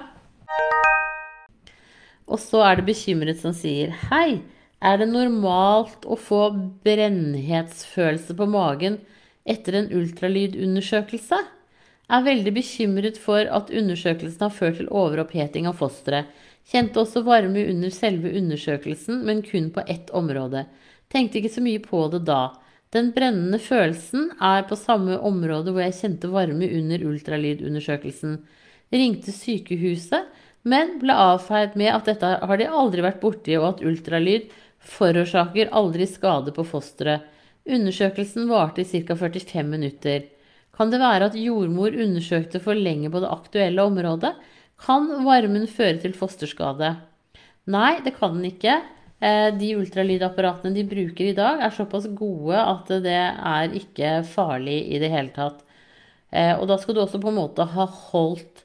Og 2.31 2.39
så 2.39 2.63
er 2.63 2.79
det 2.79 2.87
bekymret 2.87 3.41
som 3.43 3.51
sier 3.57 3.91
Hei, 4.07 4.39
er 4.81 5.01
det 5.01 5.09
normalt 5.11 6.07
å 6.09 6.17
få 6.17 6.43
brennhetsfølelse 6.85 8.37
på 8.37 8.47
magen 8.49 8.97
etter 9.45 9.77
en 9.77 9.91
ultralydundersøkelse? 9.93 11.41
Er 12.11 12.25
veldig 12.27 12.53
bekymret 12.57 13.19
for 13.21 13.45
at 13.45 13.71
undersøkelsen 13.71 14.47
har 14.47 14.55
ført 14.55 14.81
til 14.81 14.89
overoppheting 14.89 15.69
av 15.71 15.77
fosteret. 15.79 16.31
Kjente 16.71 17.03
også 17.03 17.23
varme 17.27 17.63
under 17.71 17.93
selve 17.93 18.33
undersøkelsen, 18.41 19.21
men 19.27 19.45
kun 19.47 19.69
på 19.75 19.85
ett 19.87 20.11
område. 20.17 20.65
Tenkte 21.13 21.41
ikke 21.41 21.53
så 21.53 21.63
mye 21.65 21.83
på 21.85 22.03
det 22.13 22.25
da. 22.29 22.55
Den 22.95 23.13
brennende 23.15 23.61
følelsen 23.63 24.33
er 24.43 24.65
på 24.67 24.79
samme 24.79 25.19
område 25.27 25.71
hvor 25.71 25.85
jeg 25.85 25.99
kjente 26.01 26.31
varme 26.33 26.67
under 26.81 27.05
ultralydundersøkelsen. 27.13 28.41
ringte 28.91 29.31
sykehuset, 29.31 30.27
men 30.63 30.99
ble 30.99 31.15
avfeid 31.15 31.77
med 31.79 31.93
at 31.95 32.09
dette 32.11 32.27
har 32.27 32.59
de 32.59 32.67
aldri 32.67 33.05
vært 33.05 33.21
borti, 33.23 33.55
og 33.57 33.69
at 33.69 33.85
ultralyd 33.87 34.51
forårsaker 34.81 35.71
aldri 35.77 36.07
skade 36.09 36.55
på 36.57 36.65
fosteret. 36.67 37.27
Undersøkelsen 37.71 38.49
varte 38.49 38.83
i 38.83 38.89
ca. 38.89 39.17
45 39.17 39.67
minutter. 39.69 40.25
Kan 40.77 40.91
det 40.93 41.03
være 41.03 41.29
at 41.29 41.37
jordmor 41.37 41.93
undersøkte 41.93 42.61
for 42.65 42.79
lenge 42.79 43.11
på 43.13 43.21
det 43.21 43.31
aktuelle 43.31 43.85
området? 43.85 44.33
Kan 44.81 45.11
varmen 45.27 45.67
føre 45.69 45.99
til 46.01 46.17
fosterskade? 46.17 46.95
Nei, 47.71 48.01
det 48.05 48.15
kan 48.17 48.39
den 48.39 48.49
ikke. 48.49 48.79
Eh, 49.21 49.51
de 49.61 49.75
ultralydapparatene 49.77 50.73
de 50.73 50.87
bruker 50.89 51.29
i 51.29 51.37
dag, 51.37 51.61
er 51.61 51.75
såpass 51.77 52.09
gode 52.17 52.57
at 52.57 52.89
det 53.05 53.19
er 53.21 53.77
ikke 53.77 54.23
farlig 54.25 54.79
i 54.89 55.01
det 55.03 55.11
hele 55.13 55.35
tatt. 55.37 55.61
Eh, 56.33 56.55
og 56.57 56.65
da 56.71 56.79
skal 56.81 56.97
du 56.97 57.03
også 57.05 57.21
på 57.21 57.29
en 57.29 57.41
måte 57.43 57.67
ha 57.67 57.85
holdt 57.91 58.63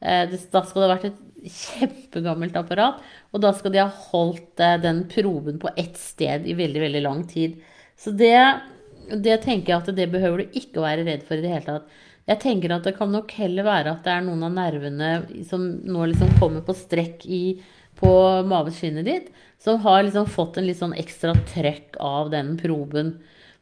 eh, 0.00 0.30
Da 0.30 0.62
skal 0.62 0.80
det 0.80 0.86
ha 0.86 0.92
vært 0.94 1.08
et 1.10 1.22
kjempegammelt 1.52 2.56
apparat, 2.58 3.00
og 3.32 3.42
da 3.44 3.52
skal 3.56 3.74
de 3.74 3.82
ha 3.82 3.88
holdt 4.10 4.62
den 4.84 5.04
proben 5.10 5.60
på 5.62 5.72
ett 5.76 5.98
sted 6.00 6.46
i 6.48 6.56
veldig, 6.58 6.82
veldig 6.86 7.02
lang 7.04 7.24
tid. 7.30 7.58
Så 7.98 8.12
det, 8.14 8.36
det 9.10 9.40
tenker 9.44 9.74
jeg 9.74 9.80
at 9.82 9.96
det 9.96 10.10
behøver 10.12 10.44
du 10.44 10.60
ikke 10.60 10.80
å 10.82 10.86
være 10.86 11.06
redd 11.08 11.24
for 11.26 11.38
i 11.38 11.44
det 11.44 11.54
hele 11.54 11.66
tatt. 11.66 11.98
Jeg 12.28 12.42
tenker 12.42 12.74
at 12.74 12.84
det 12.84 12.94
kan 12.98 13.10
nok 13.12 13.32
heller 13.38 13.64
være 13.64 13.94
at 13.94 14.04
det 14.04 14.12
er 14.12 14.24
noen 14.26 14.44
av 14.44 14.52
nervene 14.52 15.10
som 15.48 15.64
nå 15.88 16.10
liksom 16.10 16.34
kommer 16.40 16.64
på 16.66 16.76
strekk 16.76 17.24
i, 17.24 17.42
på 17.98 18.10
maveskinnet 18.46 19.08
ditt, 19.08 19.32
som 19.58 19.80
har 19.82 20.04
liksom 20.04 20.28
fått 20.30 20.60
en 20.60 20.68
litt 20.68 20.78
sånn 20.78 20.94
ekstra 21.00 21.32
trøkk 21.48 21.96
av 22.04 22.28
den 22.34 22.52
proben. 22.60 23.16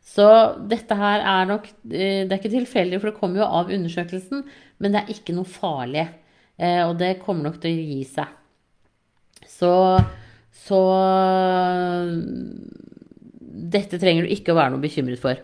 Så 0.07 0.27
dette 0.71 0.99
her 0.99 1.23
er 1.27 1.49
nok 1.49 1.65
eh, 1.67 2.27
Det 2.27 2.31
er 2.31 2.39
ikke 2.39 2.53
tilfeldig, 2.53 3.01
for 3.01 3.11
det 3.11 3.19
kommer 3.19 3.43
jo 3.43 3.49
av 3.61 3.73
undersøkelsen, 3.75 4.45
men 4.79 4.95
det 4.95 5.03
er 5.03 5.15
ikke 5.15 5.35
noe 5.35 5.49
farlig. 5.51 6.07
Eh, 6.57 6.83
og 6.87 6.97
det 7.01 7.19
kommer 7.25 7.49
nok 7.49 7.61
til 7.63 7.73
å 7.73 7.87
gi 7.91 8.05
seg. 8.09 8.33
Så, 9.47 9.73
så 10.67 10.81
Dette 13.77 14.01
trenger 14.01 14.27
du 14.27 14.33
ikke 14.33 14.55
å 14.55 14.59
være 14.59 14.75
noe 14.75 14.83
bekymret 14.83 15.21
for. 15.23 15.39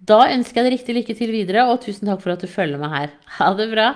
Da 0.00 0.22
ønsker 0.32 0.60
jeg 0.60 0.66
deg 0.66 0.74
riktig 0.78 0.96
lykke 0.96 1.16
til 1.18 1.32
videre, 1.34 1.66
og 1.68 1.82
tusen 1.84 2.08
takk 2.08 2.22
for 2.24 2.32
at 2.32 2.42
du 2.44 2.48
følger 2.48 2.80
meg 2.80 2.94
her. 2.94 3.14
Ha 3.36 3.50
det 3.58 3.68
bra. 3.72 3.88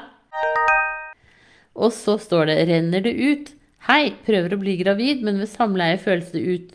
Og 1.75 1.91
så 1.97 2.19
står 2.21 2.51
det 2.51 2.57
'Renner 2.69 3.03
det 3.03 3.15
ut'? 3.17 3.55
Hei, 3.89 4.15
prøver 4.25 4.55
å 4.55 4.61
bli 4.61 4.77
gravid, 4.81 5.25
men 5.25 5.41
ved 5.43 5.51
samleie 5.51 5.99
føles 6.01 6.31
det 6.33 6.41
ut. 6.41 6.71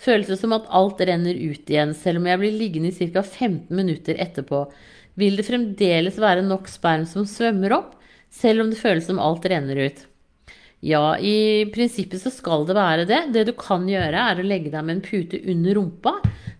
Føles 0.00 0.28
det 0.28 0.38
som 0.40 0.52
at 0.56 0.68
alt 0.68 1.00
renner 1.00 1.36
ut 1.36 1.70
igjen, 1.70 1.92
selv 1.96 2.20
om 2.20 2.26
jeg 2.28 2.40
blir 2.40 2.56
liggende 2.56 2.88
i 2.88 3.08
ca. 3.12 3.22
15 3.22 3.68
minutter 3.76 4.16
etterpå. 4.20 4.66
Vil 5.20 5.36
det 5.36 5.46
fremdeles 5.48 6.16
være 6.20 6.44
nok 6.44 6.68
sperm 6.68 7.06
som 7.08 7.28
svømmer 7.28 7.72
opp, 7.76 7.99
selv 8.30 8.64
om 8.64 8.70
det 8.72 8.80
føles 8.80 9.06
som 9.08 9.20
alt 9.22 9.46
renner 9.50 9.78
ut? 9.88 10.06
Ja, 10.80 11.18
i 11.18 11.68
prinsippet 11.74 12.22
så 12.22 12.32
skal 12.32 12.64
det 12.68 12.76
være 12.78 13.04
det. 13.08 13.20
Det 13.34 13.44
du 13.50 13.52
kan 13.58 13.84
gjøre, 13.88 14.16
er 14.16 14.40
å 14.40 14.46
legge 14.46 14.72
deg 14.72 14.86
med 14.86 14.96
en 14.96 15.04
pute 15.04 15.42
under 15.52 15.76
rumpa, 15.76 16.14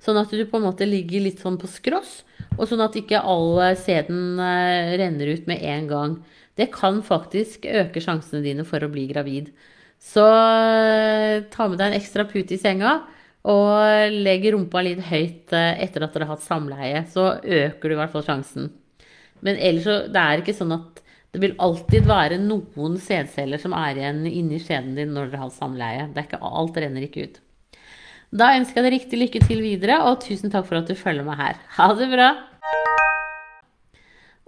sånn 0.04 0.20
at 0.20 0.34
du 0.34 0.42
på 0.44 0.60
en 0.60 0.66
måte 0.66 0.88
ligger 0.88 1.24
litt 1.24 1.40
sånn 1.40 1.56
på 1.60 1.70
skross, 1.70 2.20
og 2.58 2.66
sånn 2.68 2.84
at 2.84 2.98
ikke 3.00 3.22
all 3.24 3.56
sæden 3.80 4.36
eh, 4.44 4.92
renner 5.00 5.32
ut 5.32 5.48
med 5.48 5.64
en 5.64 5.88
gang. 5.88 6.18
Det 6.60 6.68
kan 6.74 7.00
faktisk 7.06 7.64
øke 7.64 8.02
sjansene 8.04 8.44
dine 8.44 8.66
for 8.68 8.84
å 8.84 8.90
bli 8.92 9.06
gravid. 9.08 9.48
Så 10.00 10.26
eh, 10.26 11.40
ta 11.52 11.68
med 11.68 11.80
deg 11.80 11.88
en 11.88 12.00
ekstra 12.00 12.28
pute 12.28 12.56
i 12.56 12.60
senga 12.60 12.98
og 13.48 14.12
legg 14.12 14.44
rumpa 14.52 14.82
litt 14.84 15.00
høyt 15.08 15.54
eh, 15.56 15.80
etter 15.84 16.04
at 16.04 16.12
dere 16.12 16.28
har 16.28 16.36
hatt 16.36 16.44
samleie. 16.44 17.06
Så 17.08 17.30
øker 17.40 17.88
du 17.88 17.96
i 17.96 18.00
hvert 18.02 18.12
fall 18.12 18.26
sjansen. 18.26 18.68
Men 19.40 19.56
ellers 19.56 19.88
så 19.88 19.96
det 20.12 20.20
er 20.20 20.42
ikke 20.42 20.56
sånn 20.56 20.76
at 20.76 21.00
det 21.30 21.40
vil 21.44 21.54
alltid 21.62 22.08
være 22.10 22.40
noen 22.42 22.96
sædceller 22.99 23.60
som 23.62 23.75
er 23.78 23.99
igjen 24.00 24.25
inni 24.26 24.58
skjeden 24.58 24.96
din 24.99 25.12
når 25.14 25.30
dere 25.30 25.44
har 25.44 25.54
samleie. 25.54 26.08
Det 26.10 26.25
er 26.25 26.26
ikke, 26.26 26.42
alt 26.42 26.80
renner 26.82 27.06
ikke 27.06 27.26
ut. 27.28 27.40
Da 28.30 28.52
ønsker 28.58 28.80
jeg 28.80 28.87
deg 28.87 28.94
riktig 28.96 29.20
lykke 29.20 29.42
til 29.46 29.62
videre, 29.62 30.00
og 30.06 30.20
tusen 30.22 30.50
takk 30.50 30.66
for 30.68 30.78
at 30.80 30.90
du 30.90 30.99
følger 30.99 31.26
meg 31.26 31.38
her. 31.38 31.60
Ha 31.78 31.88
det 31.99 32.10
bra! 32.10 32.30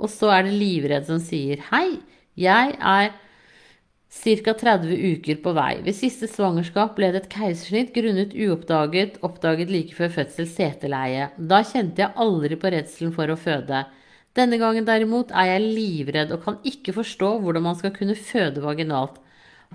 Og 0.02 0.10
så 0.10 0.32
er 0.34 0.48
det 0.48 0.56
Livredd 0.58 1.06
som 1.06 1.20
sier 1.22 1.62
Hei, 1.70 2.00
jeg 2.34 2.74
er 2.78 3.12
Ca. 4.12 4.52
30 4.52 4.92
uker 4.92 5.38
på 5.40 5.54
vei. 5.56 5.78
Ved 5.86 5.96
siste 5.96 6.28
svangerskap 6.28 6.98
ble 6.98 7.08
det 7.14 7.22
et 7.22 7.30
keisersnitt 7.32 7.94
grunnet 7.94 8.34
uoppdaget, 8.36 9.16
oppdaget 9.24 9.70
like 9.72 9.96
før 9.96 10.12
fødsel 10.18 10.50
seteleie. 10.50 11.30
Da 11.38 11.62
kjente 11.64 12.04
jeg 12.04 12.12
aldri 12.20 12.58
på 12.60 12.74
redselen 12.74 13.14
for 13.16 13.32
å 13.32 13.38
føde. 13.40 13.86
Denne 14.38 14.56
gangen 14.60 14.86
derimot 14.88 15.32
er 15.36 15.50
jeg 15.50 15.66
livredd 15.76 16.32
og 16.32 16.46
kan 16.46 16.58
ikke 16.68 16.94
forstå 16.96 17.34
hvordan 17.42 17.66
man 17.66 17.76
skal 17.76 17.92
kunne 17.96 18.16
føde 18.16 18.62
vaginalt. 18.64 19.18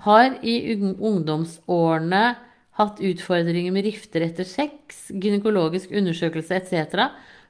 Har 0.02 0.34
i 0.46 0.74
ungdomsårene 0.78 2.24
hatt 2.78 3.00
utfordringer 3.02 3.74
med 3.74 3.86
rifter 3.86 4.22
etter 4.26 4.46
sex, 4.46 5.08
gynekologisk 5.10 5.94
undersøkelse 5.94 6.58
etc. 6.58 7.06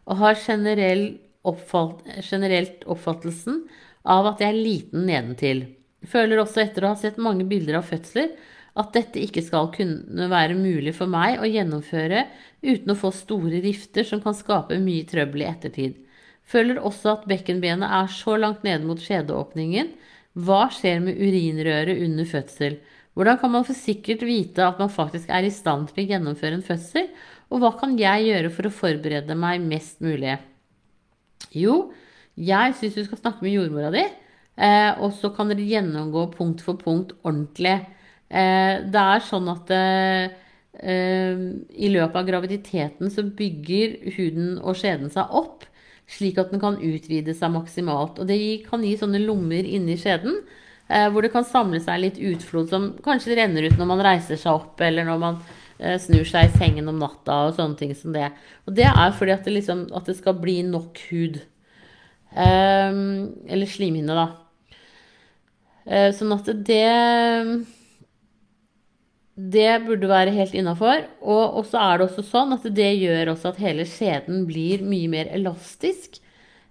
og 0.08 0.20
har 0.22 0.38
generell 0.40 1.06
oppfatt, 1.48 2.04
generelt 2.24 2.84
oppfattelsen 2.88 3.62
av 4.08 4.28
at 4.32 4.44
jeg 4.44 4.52
er 4.52 4.62
liten 4.62 5.08
nedentil. 5.08 5.64
Føler 6.08 6.40
også 6.40 6.62
etter 6.64 6.84
å 6.84 6.92
ha 6.92 7.00
sett 7.00 7.20
mange 7.20 7.44
bilder 7.48 7.80
av 7.80 7.88
fødsler 7.88 8.34
at 8.78 8.92
dette 8.94 9.20
ikke 9.20 9.42
skal 9.42 9.72
kunne 9.74 10.28
være 10.30 10.56
mulig 10.58 10.94
for 10.96 11.10
meg 11.10 11.40
å 11.40 11.48
gjennomføre 11.48 12.26
uten 12.62 12.92
å 12.92 12.98
få 12.98 13.10
store 13.16 13.62
rifter 13.64 14.06
som 14.06 14.22
kan 14.22 14.36
skape 14.36 14.78
mye 14.82 15.08
trøbbel 15.08 15.44
i 15.44 15.48
ettertid. 15.50 15.96
Føler 16.48 16.80
også 16.80 17.16
at 17.16 17.26
bekkenbenet 17.28 17.88
er 17.88 18.12
så 18.12 18.38
langt 18.40 18.64
nede 18.64 18.86
mot 18.88 19.00
skjedeåpningen. 19.02 19.92
Hva 20.38 20.68
skjer 20.72 21.02
med 21.04 21.18
urinrøret 21.20 22.00
under 22.04 22.28
fødsel? 22.28 22.78
Hvordan 23.18 23.40
kan 23.40 23.50
man 23.50 23.66
for 23.66 23.74
sikkert 23.74 24.22
vite 24.22 24.62
at 24.62 24.78
man 24.78 24.92
faktisk 24.92 25.28
er 25.34 25.44
i 25.44 25.52
stand 25.52 25.88
til 25.90 26.04
å 26.04 26.08
gjennomføre 26.12 26.60
en 26.60 26.64
fødsel? 26.64 27.08
Og 27.50 27.62
hva 27.62 27.72
kan 27.80 27.96
jeg 27.98 28.28
gjøre 28.28 28.52
for 28.54 28.68
å 28.68 28.74
forberede 28.74 29.36
meg 29.36 29.64
mest 29.64 30.00
mulig? 30.04 30.36
Jo, 31.56 31.90
jeg 32.38 32.76
syns 32.78 32.96
du 32.96 33.04
skal 33.06 33.20
snakke 33.20 33.44
med 33.44 33.56
jordmora 33.56 33.90
di. 33.94 34.04
Eh, 34.58 34.90
og 35.02 35.14
så 35.18 35.30
kan 35.34 35.50
dere 35.50 35.66
gjennomgå 35.66 36.28
punkt 36.34 36.62
for 36.64 36.78
punkt 36.80 37.14
ordentlig. 37.22 37.76
Eh, 38.28 38.84
det 38.90 39.04
er 39.14 39.24
sånn 39.26 39.48
at 39.52 39.70
eh, 39.74 40.28
i 40.78 41.90
løpet 41.90 42.18
av 42.20 42.26
graviditeten 42.28 43.10
så 43.10 43.24
bygger 43.38 43.98
huden 44.16 44.58
og 44.60 44.78
skjeden 44.78 45.10
seg 45.10 45.34
opp, 45.34 45.64
slik 46.08 46.38
at 46.40 46.52
den 46.52 46.62
kan 46.62 46.78
utvide 46.80 47.34
seg 47.36 47.52
maksimalt. 47.52 48.18
Og 48.20 48.28
det 48.30 48.38
kan 48.68 48.84
gi 48.84 48.94
sånne 48.98 49.20
lommer 49.22 49.66
inni 49.66 49.98
skjeden. 50.00 50.40
Eh, 50.88 51.06
hvor 51.12 51.24
det 51.24 51.32
kan 51.34 51.44
samle 51.44 51.80
seg 51.84 52.00
litt 52.00 52.18
utflod 52.30 52.70
som 52.72 52.90
kanskje 53.04 53.36
renner 53.36 53.68
ut 53.68 53.76
når 53.76 53.90
man 53.90 54.04
reiser 54.06 54.40
seg 54.40 54.54
opp, 54.54 54.80
eller 54.80 55.04
når 55.04 55.20
man 55.20 55.40
eh, 55.76 55.98
snur 56.00 56.24
seg 56.28 56.48
i 56.48 56.56
sengen 56.56 56.88
om 56.88 57.00
natta 57.00 57.42
og 57.48 57.58
sånne 57.58 57.76
ting 57.80 57.92
som 57.96 58.16
det. 58.16 58.30
Og 58.64 58.76
det 58.78 58.88
er 58.88 59.16
fordi 59.18 59.36
at 59.36 59.44
det, 59.44 59.56
liksom, 59.58 59.88
at 59.92 60.08
det 60.08 60.16
skal 60.20 60.40
bli 60.40 60.62
nok 60.66 61.00
hud. 61.10 61.40
eller 62.38 63.66
slimhinne, 63.68 64.14
da. 64.16 64.26
Eh, 65.88 66.10
sånn 66.12 66.34
at 66.34 66.48
det 66.68 66.84
Det 69.38 69.84
burde 69.86 70.08
være 70.10 70.34
helt 70.34 70.54
innafor. 70.58 71.04
Og 71.22 71.60
så 71.70 71.78
er 71.78 71.98
det 71.98 72.08
også 72.08 72.24
sånn 72.26 72.56
at 72.56 72.64
det 72.74 72.90
gjør 72.98 73.34
også 73.34 73.52
at 73.52 73.60
hele 73.62 73.86
skjeden 73.86 74.42
blir 74.48 74.82
mye 74.82 75.10
mer 75.12 75.30
elastisk. 75.34 76.18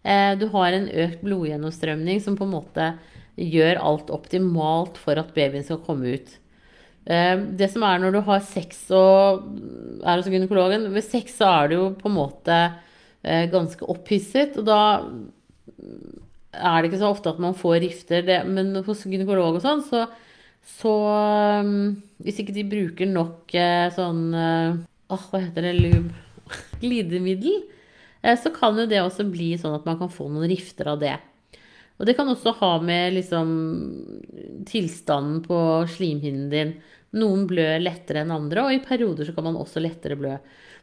Eh, 0.03 0.33
du 0.39 0.49
har 0.51 0.75
en 0.75 0.89
økt 1.05 1.23
blodgjennomstrømning 1.23 2.19
som 2.23 2.35
på 2.39 2.47
en 2.47 2.55
måte 2.57 2.89
gjør 3.37 3.79
alt 3.85 4.11
optimalt 4.11 4.99
for 4.99 5.19
at 5.19 5.31
babyen 5.35 5.63
skal 5.63 5.79
komme 5.85 6.17
ut. 6.17 6.33
Eh, 7.07 7.39
det 7.59 7.71
som 7.71 7.85
er 7.87 8.03
når 8.03 8.17
du 8.17 8.21
har 8.27 8.43
sex 8.43 8.83
og 8.91 9.47
er 10.03 10.19
hos 10.19 10.27
gynekologen 10.27 10.89
Ved 10.91 11.05
sex 11.07 11.37
så 11.39 11.47
er 11.61 11.71
du 11.71 11.77
jo 11.77 11.87
på 11.95 12.11
en 12.11 12.19
måte 12.19 12.59
ganske 13.27 13.83
opphisset, 13.91 14.53
og 14.61 14.67
da 14.69 14.81
er 16.55 16.77
det 16.79 16.89
ikke 16.89 16.99
så 17.01 17.09
ofte 17.11 17.31
at 17.33 17.41
man 17.43 17.57
får 17.57 17.81
rifter. 17.83 18.29
Men 18.47 18.75
hos 18.85 19.03
gynekolog 19.03 19.57
og 19.57 19.63
sånn, 19.65 19.81
så, 19.83 20.05
så 20.67 20.93
um, 21.63 21.95
Hvis 22.21 22.41
ikke 22.41 22.55
de 22.55 22.65
bruker 22.67 23.07
nok 23.09 23.53
eh, 23.55 23.87
sånn 23.95 24.33
Åh, 24.35 25.23
Hva 25.31 25.39
heter 25.39 25.69
det? 25.69 25.77
Lube? 25.79 26.11
Glidemiddel. 26.81 27.63
Eh, 28.21 28.35
så 28.39 28.51
kan 28.55 28.77
jo 28.79 28.87
det 28.89 29.01
også 29.01 29.25
bli 29.29 29.53
sånn 29.59 29.77
at 29.77 29.87
man 29.87 29.97
kan 29.99 30.11
få 30.11 30.27
noen 30.31 30.49
rifter 30.51 30.91
av 30.91 30.99
det. 31.01 31.15
Og 31.97 32.05
det 32.05 32.13
kan 32.17 32.29
også 32.29 32.53
ha 32.59 32.73
med 32.83 33.15
liksom 33.15 33.49
tilstanden 34.69 35.41
på 35.45 35.59
slimhinnen 35.95 36.49
din. 36.51 36.75
Noen 37.17 37.47
blør 37.49 37.79
lettere 37.81 38.21
enn 38.21 38.33
andre, 38.35 38.67
og 38.67 38.75
i 38.75 38.83
perioder 38.83 39.25
så 39.25 39.33
kan 39.33 39.47
man 39.47 39.57
også 39.57 39.81
lettere 39.81 40.17
blø. 40.19 40.35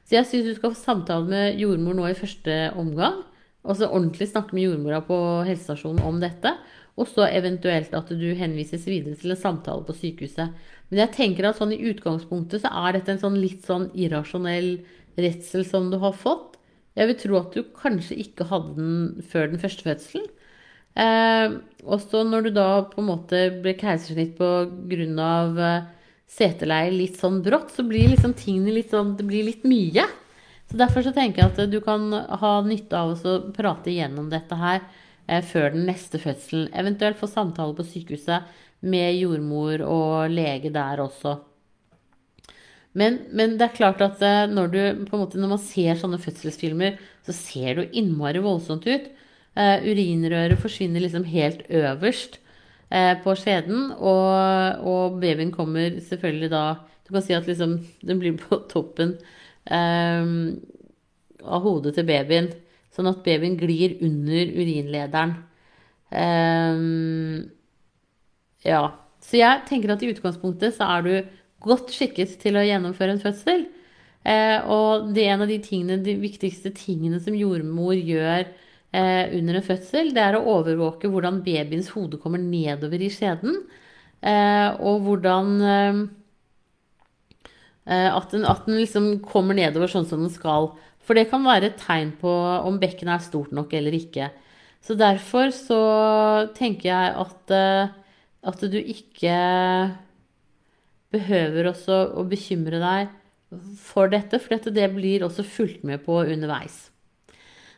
Så 0.04 0.18
jeg 0.18 0.28
syns 0.28 0.48
du 0.48 0.56
skal 0.56 0.72
få 0.74 0.80
samtale 0.80 1.28
med 1.28 1.60
jordmor 1.60 1.96
nå 1.96 2.08
i 2.10 2.18
første 2.18 2.56
omgang. 2.80 3.22
Og 3.64 3.78
så 3.78 3.88
ordentlig 3.88 4.28
snakke 4.28 4.56
med 4.56 4.66
jordmora 4.66 5.00
på 5.06 5.16
helsestasjonen 5.46 6.02
om 6.04 6.18
dette. 6.20 6.52
Og 6.94 7.08
så 7.10 7.26
eventuelt 7.26 7.94
at 7.96 8.10
du 8.14 8.26
henvises 8.38 8.84
videre 8.86 9.18
til 9.18 9.34
en 9.34 9.40
samtale 9.40 9.82
på 9.86 9.96
sykehuset. 9.98 10.52
Men 10.90 11.00
jeg 11.02 11.14
tenker 11.16 11.48
at 11.48 11.58
sånn 11.58 11.74
i 11.74 11.82
utgangspunktet 11.90 12.62
så 12.62 12.70
er 12.84 12.94
dette 12.94 13.14
en 13.14 13.22
sånn 13.22 13.38
litt 13.42 13.66
sånn 13.66 13.88
irrasjonell 13.98 14.76
redsel 15.18 15.66
som 15.66 15.90
du 15.90 15.98
har 16.02 16.14
fått. 16.14 16.54
Jeg 16.94 17.10
vil 17.10 17.18
tro 17.18 17.40
at 17.40 17.56
du 17.56 17.64
kanskje 17.74 18.20
ikke 18.22 18.46
hadde 18.46 18.76
den 18.78 19.26
før 19.26 19.50
den 19.50 19.62
første 19.62 19.86
fødselen. 19.86 20.28
Eh, 20.94 21.56
også 21.82 22.22
når 22.28 22.46
du 22.46 22.50
da 22.54 22.68
på 22.86 23.02
en 23.02 23.10
måte 23.10 23.40
ble 23.64 23.74
keisersnitt 23.74 24.36
pga. 24.38 25.08
av 25.18 25.58
seteleie 26.30 26.92
litt 26.94 27.18
sånn 27.18 27.42
brått, 27.42 27.74
så 27.74 27.82
blir 27.86 28.12
liksom 28.12 28.34
tingene 28.38 28.78
litt 28.78 28.94
sånn 28.94 29.16
Det 29.18 29.26
blir 29.26 29.44
litt 29.50 29.66
mye. 29.66 30.06
Så 30.70 30.78
derfor 30.78 31.02
så 31.02 31.12
tenker 31.12 31.42
jeg 31.42 31.50
at 31.52 31.70
du 31.70 31.80
kan 31.82 32.06
ha 32.12 32.52
nytte 32.62 32.96
av 32.96 33.18
å 33.18 33.34
prate 33.52 33.90
igjennom 33.90 34.30
dette 34.30 34.54
her 34.54 34.80
eh, 34.80 35.03
før 35.48 35.70
den 35.72 35.86
neste 35.88 36.20
fødselen. 36.20 36.68
Eventuelt 36.76 37.16
få 37.20 37.26
samtale 37.30 37.76
på 37.78 37.86
sykehuset 37.88 38.44
med 38.84 39.16
jordmor 39.16 39.84
og 39.88 40.30
lege 40.32 40.72
der 40.74 41.00
også. 41.04 41.38
Men, 42.94 43.18
men, 43.34 43.56
det 43.58 43.66
er 43.66 43.74
klart 43.74 44.02
at 44.04 44.22
eh, 44.22 44.44
når, 44.50 44.70
du, 44.70 44.80
måte, 45.10 45.40
når 45.40 45.56
man 45.56 45.62
ser 45.62 45.98
sånne 45.98 46.20
fødselsfilmer, 46.22 46.98
så 47.26 47.34
ser 47.34 47.74
det 47.74 47.82
jo 47.82 48.02
innmari 48.02 48.42
voldsomt 48.44 48.86
ut. 48.86 49.10
Uh, 49.54 49.78
urinrøret 49.86 50.58
forsvinner 50.58 51.04
liksom 51.04 51.22
helt 51.30 51.60
øverst 51.70 52.40
uh, 52.90 53.14
på 53.22 53.36
skjeden, 53.38 53.92
og, 53.94 54.80
og, 54.82 55.20
babyen 55.22 55.52
kommer 55.54 56.00
selvfølgelig 56.02 56.48
da 56.50 56.62
Du 57.06 57.12
kan 57.14 57.22
si 57.22 57.36
at 57.36 57.46
liksom 57.46 57.76
den 58.02 58.18
blir 58.18 58.34
på 58.40 58.58
toppen 58.72 59.12
uh, 59.70 60.26
av 61.44 61.62
hodet 61.62 61.94
til 61.94 62.08
babyen, 62.08 62.50
sånn 62.94 63.10
at 63.10 63.22
babyen 63.26 63.58
glir 63.58 63.96
under 64.04 64.52
urinlederen. 64.54 65.36
Um, 66.14 67.50
ja. 68.64 68.84
Så 69.24 69.38
jeg 69.40 69.64
tenker 69.68 69.94
at 69.94 70.02
i 70.04 70.10
utgangspunktet 70.12 70.76
så 70.76 70.88
er 70.98 71.06
du 71.06 71.14
godt 71.64 71.94
skikket 71.94 72.36
til 72.42 72.58
å 72.60 72.64
gjennomføre 72.64 73.16
en 73.16 73.22
fødsel. 73.22 73.64
Eh, 74.24 74.58
og 74.72 75.10
det 75.12 75.24
er 75.24 75.34
en 75.34 75.44
av 75.44 75.50
de, 75.50 75.58
tingene, 75.64 76.00
de 76.04 76.14
viktigste 76.20 76.72
tingene 76.76 77.20
som 77.20 77.36
jordmor 77.36 77.92
gjør 77.96 78.46
eh, 78.94 79.32
under 79.36 79.58
en 79.58 79.66
fødsel, 79.66 80.12
det 80.16 80.22
er 80.24 80.38
å 80.38 80.44
overvåke 80.54 81.10
hvordan 81.12 81.42
babyens 81.44 81.90
hode 81.92 82.20
kommer 82.22 82.40
nedover 82.40 83.04
i 83.04 83.10
skjeden. 83.12 83.58
Eh, 84.24 84.68
og 84.80 85.04
hvordan 85.04 85.50
eh, 85.68 86.00
eh, 87.92 88.08
at, 88.08 88.32
den, 88.32 88.46
at 88.48 88.64
den 88.68 88.80
liksom 88.80 89.10
kommer 89.28 89.56
nedover 89.58 89.92
sånn 89.92 90.08
som 90.08 90.24
den 90.24 90.32
skal. 90.32 90.72
For 91.04 91.16
det 91.16 91.28
kan 91.30 91.44
være 91.44 91.70
et 91.70 91.80
tegn 91.80 92.14
på 92.20 92.30
om 92.64 92.80
bekkenet 92.80 93.18
er 93.18 93.26
stort 93.26 93.52
nok 93.52 93.74
eller 93.76 93.96
ikke. 93.96 94.30
Så 94.84 94.96
derfor 94.96 95.52
så 95.52 95.82
tenker 96.56 96.90
jeg 96.90 97.12
at, 97.24 97.52
eh, 97.52 97.92
at 98.44 98.64
du 98.72 98.78
ikke 98.80 99.36
behøver 101.14 101.70
også 101.70 102.00
å 102.18 102.24
bekymre 102.28 102.80
deg 102.82 103.12
for 103.78 104.10
dette, 104.10 104.40
for 104.42 104.58
det 104.58 104.88
blir 104.92 105.24
også 105.24 105.44
fulgt 105.46 105.84
med 105.86 106.02
på 106.04 106.18
underveis. 106.24 106.88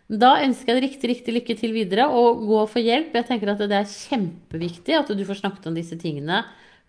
Da 0.07 0.37
ønsker 0.39 0.71
jeg 0.71 0.79
deg 0.79 0.87
riktig, 0.87 1.09
riktig 1.11 1.35
lykke 1.35 1.57
til 1.59 1.75
videre, 1.75 2.07
og 2.07 2.45
gå 2.47 2.63
for 2.71 2.83
hjelp. 2.83 3.15
Jeg 3.19 3.27
tenker 3.27 3.51
at 3.51 3.63
det 3.67 3.75
er 3.75 3.91
kjempeviktig 3.91 4.95
at 4.95 5.11
du 5.11 5.25
får 5.27 5.43
snakket 5.43 5.67
om 5.67 5.75
disse 5.75 5.99
tingene 5.99 6.45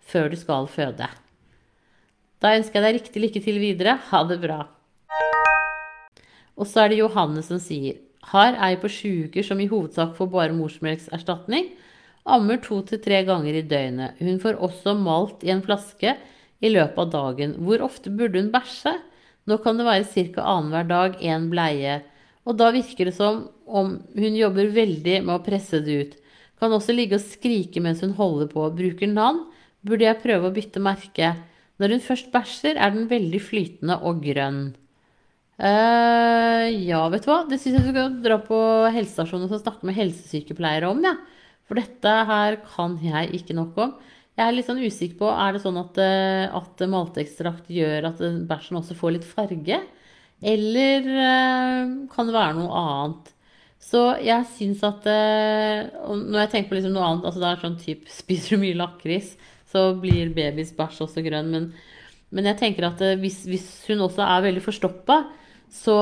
før 0.08 0.30
du 0.30 0.38
skal 0.38 0.70
føde. 0.70 1.10
Da 2.38 2.54
ønsker 2.54 2.78
jeg 2.78 2.86
deg 2.86 3.00
riktig 3.00 3.22
lykke 3.24 3.42
til 3.42 3.58
videre. 3.58 3.98
Ha 4.12 4.22
det 4.30 4.38
bra. 4.42 4.62
Og 6.58 6.66
så 6.66 6.84
er 6.84 6.92
det 6.92 7.00
Johanne 7.00 7.42
som 7.46 7.62
sier 7.62 8.02
har 8.32 8.56
ei 8.60 8.76
på 8.80 8.90
sju 8.92 9.10
uker 9.28 9.46
som 9.46 9.60
i 9.60 9.68
hovedsak 9.70 10.16
får 10.16 10.30
bare 10.32 10.56
morsmelkserstatning. 10.56 11.70
Ammer 12.28 12.58
to 12.60 12.80
til 12.84 13.00
tre 13.00 13.22
ganger 13.24 13.56
i 13.56 13.64
døgnet. 13.64 14.18
Hun 14.20 14.40
får 14.42 14.58
også 14.64 14.94
malt 14.98 15.44
i 15.46 15.52
en 15.54 15.62
flaske 15.64 16.16
i 16.60 16.72
løpet 16.72 16.98
av 16.98 17.12
dagen. 17.14 17.54
Hvor 17.64 17.84
ofte 17.86 18.12
burde 18.12 18.42
hun 18.42 18.50
bæsje? 18.52 18.96
Nå 19.48 19.56
kan 19.64 19.78
det 19.78 19.86
være 19.86 20.08
ca. 20.34 20.42
annenhver 20.44 20.88
dag 20.88 21.20
én 21.24 21.48
bleie. 21.48 22.02
Og 22.44 22.58
da 22.58 22.70
virker 22.72 23.08
det 23.08 23.14
som 23.16 23.46
om 23.66 23.96
hun 24.16 24.36
jobber 24.36 24.72
veldig 24.74 25.22
med 25.24 25.34
å 25.36 25.44
presse 25.44 25.80
det 25.84 25.94
ut. 26.02 26.18
Kan 26.60 26.74
også 26.74 26.92
ligge 26.92 27.16
og 27.16 27.24
skrike 27.24 27.80
mens 27.80 28.02
hun 28.04 28.16
holder 28.18 28.50
på. 28.52 28.66
Bruker 28.76 29.08
navn. 29.08 29.46
Burde 29.80 30.04
jeg 30.04 30.20
prøve 30.20 30.50
å 30.50 30.52
bytte 30.52 30.82
merke? 30.82 31.36
Når 31.78 31.94
hun 31.94 32.04
først 32.04 32.32
bæsjer, 32.34 32.76
er 32.76 32.92
den 32.92 33.06
veldig 33.08 33.40
flytende 33.40 34.00
og 34.02 34.20
grønn. 34.24 34.74
Uh, 35.58 36.68
ja, 36.86 37.00
vet 37.10 37.24
du 37.26 37.32
hva. 37.32 37.40
Det 37.50 37.58
syns 37.58 37.80
jeg 37.80 37.88
du 37.88 37.90
skal 37.90 38.20
dra 38.22 38.38
på 38.46 38.58
helsestasjonen 38.94 39.50
og 39.50 39.62
snakke 39.62 39.88
med 39.88 39.98
helsesykepleiere 39.98 40.90
om. 40.92 41.02
Ja. 41.02 41.16
For 41.68 41.76
dette 41.76 42.12
her 42.30 42.60
kan 42.64 42.96
jeg 43.02 43.34
ikke 43.40 43.56
nok 43.58 43.80
om. 43.82 43.96
Jeg 44.38 44.46
er 44.46 44.54
litt 44.54 44.68
sånn 44.68 44.78
usikker 44.78 45.18
på 45.18 45.30
er 45.34 45.56
det 45.56 45.64
sånn 45.64 45.80
at, 45.80 45.96
eh, 45.98 46.44
at 46.54 46.82
malteekstrakt 46.86 47.66
gjør 47.74 48.06
at 48.12 48.20
bæsjen 48.46 48.78
også 48.78 48.94
får 48.96 49.16
litt 49.16 49.26
farge. 49.26 49.80
Eller 50.38 51.08
uh, 51.10 51.90
kan 52.12 52.28
det 52.28 52.36
være 52.36 52.54
noe 52.60 52.78
annet? 52.78 53.32
Så 53.82 54.02
jeg 54.22 54.46
syns 54.54 54.84
at 54.86 55.06
uh, 55.06 56.14
Når 56.14 56.38
jeg 56.44 56.50
tenker 56.52 56.70
på 56.70 56.76
liksom 56.78 56.94
noe 56.94 57.08
annet 57.08 57.26
altså 57.26 57.42
det 57.42 57.48
er 57.48 57.60
sånn 57.62 57.76
type 57.78 58.10
Spiser 58.20 58.54
du 58.54 58.62
mye 58.62 58.78
lakris, 58.78 59.32
så 59.70 59.88
blir 59.98 60.30
babyens 60.36 60.70
bæsj 60.78 61.02
også 61.08 61.24
grønn. 61.26 61.50
Men, 61.50 61.66
men, 62.30 62.46
jeg 62.52 62.60
tenker 62.62 62.86
at 62.92 63.02
hvis, 63.18 63.42
hvis, 63.50 63.66
hun 63.90 64.06
også 64.06 64.22
er 64.22 64.46
veldig 64.46 64.62
forstoppa, 64.62 65.18
så, 65.72 65.98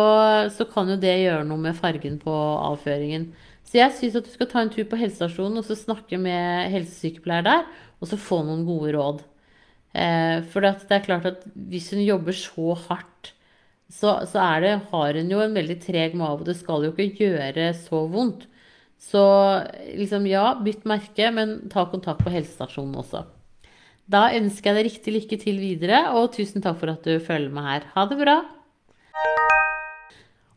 så 0.52 0.66
kan 0.70 0.90
jo 0.92 0.98
det 1.00 1.14
gjøre 1.22 1.46
noe 1.48 1.61
med 1.61 1.79
fargen 1.79 2.20
på 2.22 2.33
avføringen. 2.33 3.31
Så 3.66 3.81
jeg 3.81 3.94
syns 3.96 4.18
at 4.18 4.26
du 4.26 4.33
skal 4.33 4.48
ta 4.50 4.62
en 4.62 4.70
tur 4.72 4.87
på 4.87 4.98
helsestasjonen 5.00 5.61
og 5.61 5.66
så 5.66 5.76
snakke 5.79 6.18
med 6.22 6.70
helsesykepleier 6.74 7.46
der 7.46 7.64
og 8.00 8.11
så 8.11 8.18
få 8.20 8.42
noen 8.46 8.66
gode 8.66 8.92
råd. 8.96 9.22
Eh, 9.96 10.42
for 10.52 10.64
det 10.64 10.92
er 10.92 11.07
klart 11.07 11.29
at 11.29 11.46
hvis 11.55 11.90
hun 11.94 12.05
jobber 12.05 12.37
så 12.37 12.76
hardt, 12.87 13.33
så, 13.87 14.18
så 14.26 14.42
det, 14.62 14.74
har 14.90 15.18
hun 15.18 15.31
jo 15.31 15.40
en 15.44 15.55
veldig 15.55 15.79
treg 15.83 16.16
mage, 16.18 16.42
og 16.42 16.48
det 16.48 16.57
skal 16.59 16.85
jo 16.88 16.92
ikke 16.92 17.31
gjøre 17.31 17.70
så 17.79 18.02
vondt. 18.11 18.48
Så 18.98 19.22
liksom, 19.94 20.26
ja, 20.29 20.55
bytt 20.64 20.87
merke, 20.88 21.31
men 21.35 21.59
ta 21.72 21.85
kontakt 21.90 22.24
på 22.24 22.33
helsestasjonen 22.33 22.96
også. 23.02 23.26
Da 24.07 24.29
ønsker 24.35 24.70
jeg 24.70 24.79
deg 24.79 24.88
riktig 24.90 25.16
lykke 25.16 25.40
til 25.42 25.62
videre, 25.62 26.07
og 26.16 26.33
tusen 26.37 26.64
takk 26.64 26.79
for 26.81 26.94
at 26.94 27.07
du 27.07 27.18
følger 27.22 27.52
med 27.52 27.66
her. 27.66 27.90
Ha 27.94 28.07
det 28.11 28.20
bra! 28.22 28.40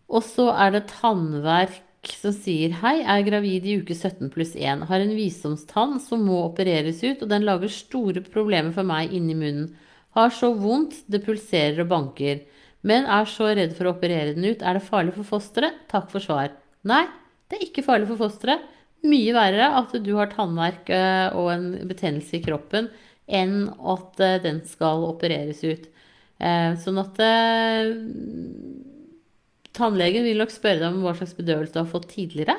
Og 0.10 0.26
så 0.26 0.50
er 0.58 0.74
det 0.74 0.88
tannverk 0.90 1.86
som 2.18 2.34
sier 2.34 2.74
hei, 2.80 3.00
er 3.04 3.26
gravid 3.28 3.68
i 3.68 3.76
uke 3.82 3.94
17 3.96 4.32
pluss 4.34 4.56
1. 4.56 4.88
Har 4.90 5.04
en 5.04 5.14
visdomstann 5.18 6.00
som 6.02 6.24
må 6.26 6.40
opereres 6.48 7.04
ut, 7.04 7.22
og 7.22 7.30
den 7.32 7.46
lager 7.48 7.72
store 7.72 8.24
problemer 8.26 8.74
for 8.76 8.88
meg 8.88 9.14
inni 9.16 9.36
munnen. 9.38 9.70
Har 10.18 10.34
så 10.34 10.54
vondt, 10.58 11.04
det 11.12 11.22
pulserer 11.26 11.84
og 11.84 11.92
banker. 11.92 12.42
Men 12.82 13.06
er 13.12 13.28
så 13.30 13.52
redd 13.52 13.76
for 13.78 13.90
å 13.90 13.94
operere 13.98 14.34
den 14.38 14.48
ut. 14.48 14.64
Er 14.64 14.80
det 14.80 14.88
farlig 14.88 15.14
for 15.18 15.28
fosteret? 15.36 15.84
Takk 15.92 16.08
for 16.14 16.24
svar. 16.24 16.54
Nei, 16.88 17.04
det 17.52 17.60
er 17.60 17.68
ikke 17.68 17.86
farlig 17.86 18.10
for 18.10 18.24
fosteret. 18.24 18.64
Mye 19.06 19.36
verre 19.36 19.70
at 19.80 19.94
du 20.04 20.12
har 20.18 20.32
tannverk 20.32 20.90
eh, 20.92 21.36
og 21.38 21.52
en 21.54 21.68
betennelse 21.88 22.36
i 22.36 22.44
kroppen 22.44 22.90
enn 23.30 23.70
at 23.70 24.20
eh, 24.24 24.40
den 24.44 24.64
skal 24.68 25.06
opereres 25.08 25.62
ut. 25.64 25.86
Eh, 26.40 26.72
sånn 26.80 27.00
at 27.02 27.20
Tannlegen 29.76 30.26
vil 30.28 30.40
nok 30.42 30.52
spørre 30.54 30.82
deg 30.82 30.90
om 30.92 31.04
hva 31.04 31.16
slags 31.18 31.36
bedøvelse 31.38 31.76
du 31.76 31.82
har 31.82 31.92
fått 31.92 32.10
tidligere, 32.14 32.58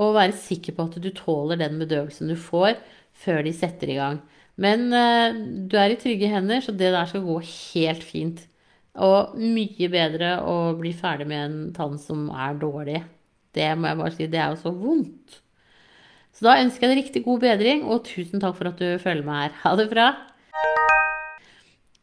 og 0.00 0.16
være 0.16 0.36
sikker 0.36 0.74
på 0.76 0.88
at 0.88 0.98
du 1.02 1.10
tåler 1.14 1.60
den 1.60 1.78
bedøvelsen 1.82 2.30
du 2.32 2.36
får, 2.40 2.78
før 3.14 3.44
de 3.46 3.52
setter 3.54 3.92
i 3.92 3.98
gang. 4.00 4.18
Men 4.60 4.88
uh, 4.94 5.34
du 5.70 5.76
er 5.78 5.94
i 5.94 6.00
trygge 6.00 6.30
hender, 6.30 6.62
så 6.62 6.74
det 6.74 6.92
der 6.94 7.08
skal 7.10 7.24
gå 7.26 7.38
helt 7.42 8.04
fint. 8.06 8.42
Og 8.94 9.34
mye 9.38 9.88
bedre 9.90 10.36
å 10.46 10.74
bli 10.78 10.92
ferdig 10.94 11.26
med 11.30 11.44
en 11.44 11.56
tann 11.74 11.96
som 11.98 12.28
er 12.30 12.58
dårlig. 12.60 13.00
Det 13.54 13.72
må 13.78 13.90
jeg 13.90 14.00
bare 14.02 14.14
si, 14.14 14.28
det 14.30 14.42
er 14.42 14.54
jo 14.54 14.62
så 14.62 14.74
vondt. 14.74 15.40
Så 16.34 16.46
da 16.46 16.58
ønsker 16.62 16.86
jeg 16.86 16.94
deg 16.94 17.02
riktig 17.02 17.24
god 17.26 17.42
bedring, 17.46 17.84
og 17.86 18.06
tusen 18.06 18.42
takk 18.42 18.58
for 18.58 18.70
at 18.70 18.78
du 18.78 19.02
følger 19.02 19.26
med 19.26 19.42
her. 19.44 19.58
Ha 19.62 19.74
det 19.78 19.90
bra! 19.90 20.12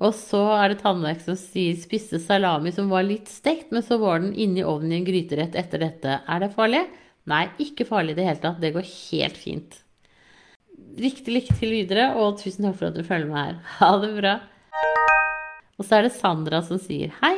Og 0.02 0.16
så 0.18 0.42
er 0.56 0.72
det 0.72 0.82
tannverk 0.82 1.22
som 1.22 1.38
sier 1.38 1.78
spiste 1.78 2.18
salami 2.22 2.72
som 2.74 2.90
var 2.90 3.06
litt 3.06 3.30
stekt, 3.30 3.70
men 3.70 3.86
så 3.86 4.00
var 4.02 4.24
den 4.24 4.34
inni 4.34 4.64
ovnen 4.66 4.96
i 4.96 4.98
en 4.98 5.06
gryterett 5.06 5.58
etter 5.60 5.84
dette. 5.84 6.18
Er 6.26 6.42
det 6.42 6.54
farlig? 6.56 6.88
Nei, 7.30 7.44
ikke 7.62 7.86
farlig 7.86 8.16
i 8.16 8.18
det 8.18 8.26
hele 8.26 8.42
tatt. 8.42 8.62
Det 8.64 8.74
går 8.74 8.88
helt 8.88 9.38
fint. 9.38 9.78
Riktig 10.98 11.36
lykke 11.36 11.60
til 11.60 11.76
videre, 11.76 12.10
og 12.18 12.42
tusen 12.42 12.66
takk 12.66 12.80
for 12.80 12.90
at 12.90 12.98
du 12.98 13.06
følger 13.06 13.30
med 13.30 13.40
her. 13.44 13.60
Ha 13.78 13.92
det 14.02 14.12
bra. 14.18 14.36
Og 15.78 15.86
så 15.86 16.00
er 16.00 16.08
det 16.08 16.16
Sandra 16.18 16.64
som 16.66 16.82
sier 16.82 17.14
hei. 17.22 17.36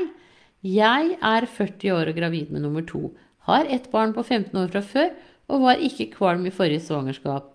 Jeg 0.63 1.17
er 1.19 1.45
40 1.51 1.91
år 1.91 2.13
og 2.13 2.15
gravid 2.15 2.51
med 2.55 2.63
nummer 2.63 2.85
to. 2.87 3.09
Har 3.43 3.67
ett 3.67 3.89
barn 3.91 4.15
på 4.15 4.23
15 4.23 4.55
år 4.55 4.71
fra 4.71 4.81
før 4.87 5.11
og 5.51 5.65
var 5.65 5.83
ikke 5.83 6.13
kvalm 6.13 6.45
i 6.47 6.53
forrige 6.55 6.85
svangerskap. 6.85 7.49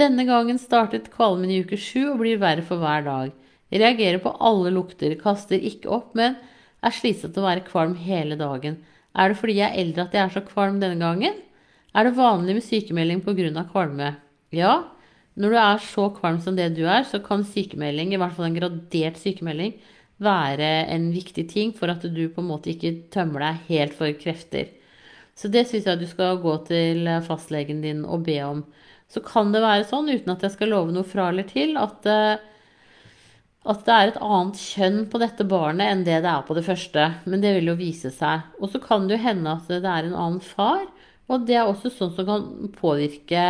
Denne 0.00 0.24
gangen 0.28 0.56
startet 0.60 1.10
kvalmen 1.12 1.52
i 1.52 1.60
uke 1.64 1.76
sju 1.80 2.14
og 2.14 2.22
blir 2.22 2.40
verre 2.40 2.64
for 2.64 2.80
hver 2.80 3.04
dag. 3.04 3.34
Reagerer 3.72 4.20
på 4.22 4.32
alle 4.38 4.70
lukter, 4.74 5.14
kaster 5.18 5.58
ikke 5.58 5.90
opp, 5.90 6.12
men 6.18 6.36
er 6.84 6.94
slitsomt 6.94 7.38
å 7.38 7.46
være 7.46 7.64
kvalm 7.66 7.96
hele 7.98 8.38
dagen. 8.38 8.78
Er 9.16 9.32
det 9.32 9.40
fordi 9.40 9.58
jeg 9.58 9.72
er 9.72 9.80
eldre 9.82 10.06
at 10.06 10.14
jeg 10.14 10.22
er 10.22 10.34
så 10.34 10.44
kvalm 10.46 10.78
denne 10.82 11.00
gangen? 11.00 11.40
Er 11.96 12.06
det 12.06 12.18
vanlig 12.18 12.58
med 12.58 12.66
sykemelding 12.66 13.22
pga. 13.24 13.64
kvalme? 13.72 14.16
Ja, 14.52 14.84
når 15.36 15.50
du 15.52 15.58
er 15.60 15.78
så 15.84 16.08
kvalm 16.16 16.40
som 16.40 16.56
det 16.56 16.70
du 16.76 16.84
er, 16.86 17.04
så 17.04 17.20
kan 17.24 17.44
sykemelding, 17.44 18.12
i 18.12 18.20
hvert 18.20 18.36
fall 18.36 18.48
en 18.48 18.56
gradert 18.56 19.18
sykemelding, 19.20 19.74
være 20.16 20.86
en 20.88 21.10
viktig 21.12 21.44
ting 21.50 21.72
for 21.76 21.92
at 21.92 22.00
du 22.00 22.22
på 22.32 22.40
en 22.40 22.48
måte 22.48 22.72
ikke 22.72 23.10
tømmer 23.12 23.42
deg 23.44 23.66
helt 23.68 23.96
for 23.96 24.12
krefter. 24.16 24.70
Så 25.36 25.50
det 25.52 25.66
syns 25.68 25.84
jeg 25.84 26.00
du 26.00 26.06
skal 26.08 26.38
gå 26.40 26.54
til 26.68 27.08
fastlegen 27.26 27.82
din 27.84 28.04
og 28.04 28.24
be 28.24 28.38
om. 28.44 28.64
så 29.08 29.20
kan 29.22 29.52
det 29.52 29.60
være 29.62 29.84
sånn, 29.86 30.08
uten 30.08 30.32
at 30.32 30.42
jeg 30.42 30.56
skal 30.56 30.72
love 30.72 30.90
noe 30.90 31.06
fra 31.06 31.28
eller 31.30 31.44
til, 31.46 31.76
at, 31.78 32.08
at 33.66 33.82
det 33.86 33.94
er 33.94 34.10
et 34.10 34.20
annet 34.22 34.60
kjønn 34.60 34.98
på 35.10 35.18
dette 35.18 35.46
barnet 35.48 35.90
enn 35.90 36.04
det 36.06 36.20
det 36.24 36.30
er 36.30 36.44
på 36.46 36.54
det 36.56 36.64
første. 36.66 37.06
Men 37.26 37.42
det 37.42 37.56
vil 37.56 37.72
jo 37.72 37.78
vise 37.78 38.12
seg. 38.14 38.46
Og 38.60 38.70
så 38.72 38.80
kan 38.82 39.08
det 39.08 39.16
jo 39.16 39.24
hende 39.24 39.56
at 39.58 39.70
det 39.70 39.82
er 39.82 40.06
en 40.06 40.14
annen 40.14 40.42
far. 40.44 40.84
Og 41.26 41.46
det 41.48 41.56
er 41.58 41.66
også 41.66 41.90
sånn 41.90 42.12
som 42.14 42.28
kan 42.28 42.44
påvirke 42.76 43.42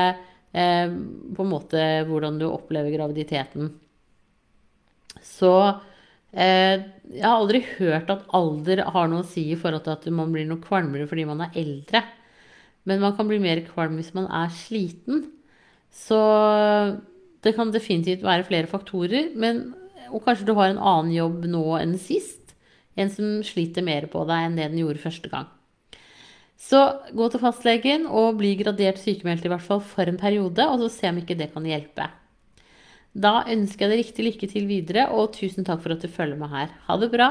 eh, 0.57 0.89
på 0.89 1.45
en 1.45 1.53
måte 1.53 1.83
hvordan 2.09 2.41
du 2.41 2.47
opplever 2.49 2.95
graviditeten. 2.95 3.75
Så 5.21 5.53
eh, 6.33 6.81
jeg 7.13 7.25
har 7.25 7.37
aldri 7.37 7.61
hørt 7.77 8.09
at 8.13 8.25
alder 8.37 8.87
har 8.95 9.11
noe 9.13 9.25
å 9.25 9.29
si 9.29 9.51
i 9.53 9.59
forhold 9.61 9.85
til 9.85 9.97
at 9.97 10.09
man 10.17 10.33
blir 10.33 10.49
noe 10.49 10.65
kvalmere 10.65 11.09
fordi 11.11 11.27
man 11.29 11.45
er 11.45 11.61
eldre. 11.61 12.03
Men 12.87 13.03
man 13.03 13.17
kan 13.19 13.29
bli 13.29 13.43
mer 13.43 13.61
kvalm 13.67 13.99
hvis 14.01 14.15
man 14.17 14.31
er 14.31 14.53
sliten. 14.55 15.27
Så 15.93 16.19
det 17.45 17.55
kan 17.57 17.73
definitivt 17.75 18.25
være 18.27 18.47
flere 18.47 18.71
faktorer. 18.71 19.33
Men, 19.39 19.69
og 20.13 20.25
kanskje 20.27 20.49
du 20.49 20.55
har 20.59 20.73
en 20.73 20.81
annen 20.81 21.13
jobb 21.15 21.47
nå 21.51 21.65
enn 21.81 21.97
sist. 22.01 22.55
En 22.97 23.11
som 23.13 23.41
sliter 23.45 23.85
mer 23.85 24.09
på 24.13 24.25
deg 24.29 24.47
enn 24.47 24.59
det 24.59 24.71
den 24.71 24.81
gjorde 24.81 25.03
første 25.03 25.33
gang. 25.33 25.49
Så 26.57 26.81
gå 27.13 27.27
til 27.29 27.43
fastlegen 27.43 28.07
og 28.09 28.39
bli 28.39 28.55
gradert 28.57 29.01
sykemeldt 29.03 29.45
i 29.45 29.51
hvert 29.53 29.65
fall 29.65 29.83
for 29.85 30.09
en 30.09 30.21
periode, 30.21 30.65
og 30.65 30.81
så 30.81 30.89
se 30.93 31.11
om 31.11 31.21
ikke 31.21 31.37
det 31.37 31.51
kan 31.53 31.69
hjelpe. 31.69 32.09
Da 33.17 33.43
ønsker 33.49 33.87
jeg 33.87 33.93
deg 33.93 34.01
riktig 34.03 34.25
lykke 34.25 34.49
til 34.51 34.65
videre, 34.69 35.07
og 35.13 35.35
tusen 35.37 35.65
takk 35.65 35.83
for 35.85 35.95
at 35.95 36.03
du 36.05 36.09
følger 36.13 36.41
med 36.41 36.53
her. 36.53 36.73
Ha 36.89 36.97
det 37.01 37.11
bra! 37.13 37.31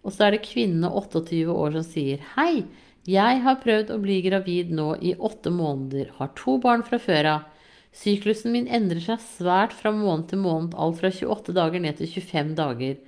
Og 0.00 0.14
så 0.14 0.26
er 0.26 0.36
det 0.36 0.46
kvinne 0.46 0.88
28 0.96 1.42
år 1.52 1.74
som 1.76 1.84
sier 1.84 2.22
Hei, 2.36 2.64
jeg 3.08 3.40
har 3.44 3.60
prøvd 3.60 3.92
å 3.92 4.00
bli 4.00 4.20
gravid 4.24 4.72
nå 4.76 4.94
i 5.04 5.12
åtte 5.16 5.52
måneder, 5.52 6.12
har 6.16 6.32
to 6.36 6.56
barn 6.60 6.84
fra 6.84 7.00
før 7.00 7.28
av. 7.34 7.48
Syklusen 7.96 8.54
min 8.54 8.68
endrer 8.70 9.02
seg 9.02 9.22
svært 9.24 9.74
fra 9.74 9.90
måned 9.94 10.28
til 10.30 10.40
måned, 10.44 10.76
alt 10.78 11.00
fra 11.00 11.10
28 11.10 11.54
dager 11.56 11.82
ned 11.82 11.98
til 11.98 12.10
25 12.12 12.54
dager. 12.58 13.00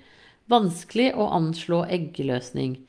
Vanskelig 0.51 1.13
å 1.15 1.29
anslå 1.39 1.85
eggeløsning. 1.87 2.81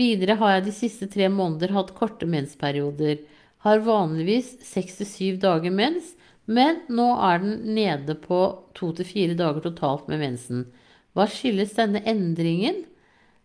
Videre 0.00 0.38
har 0.40 0.56
jeg 0.56 0.66
de 0.66 0.74
siste 0.74 1.08
tre 1.12 1.28
måneder 1.28 1.74
hatt 1.76 1.92
korte 1.98 2.26
mensperioder. 2.26 3.20
Har 3.66 3.84
vanligvis 3.84 4.54
seks 4.64 4.96
til 4.98 5.08
syv 5.08 5.42
dager 5.42 5.74
mens, 5.74 6.14
men 6.46 6.80
nå 6.90 7.12
er 7.22 7.42
den 7.44 7.74
nede 7.76 8.16
på 8.18 8.40
to 8.74 8.90
til 8.96 9.06
fire 9.06 9.36
dager 9.38 9.62
totalt 9.68 10.08
med 10.10 10.24
mensen. 10.24 10.64
Hva 11.12 11.28
skyldes 11.28 11.76
denne 11.76 12.00
endringen? 12.08 12.82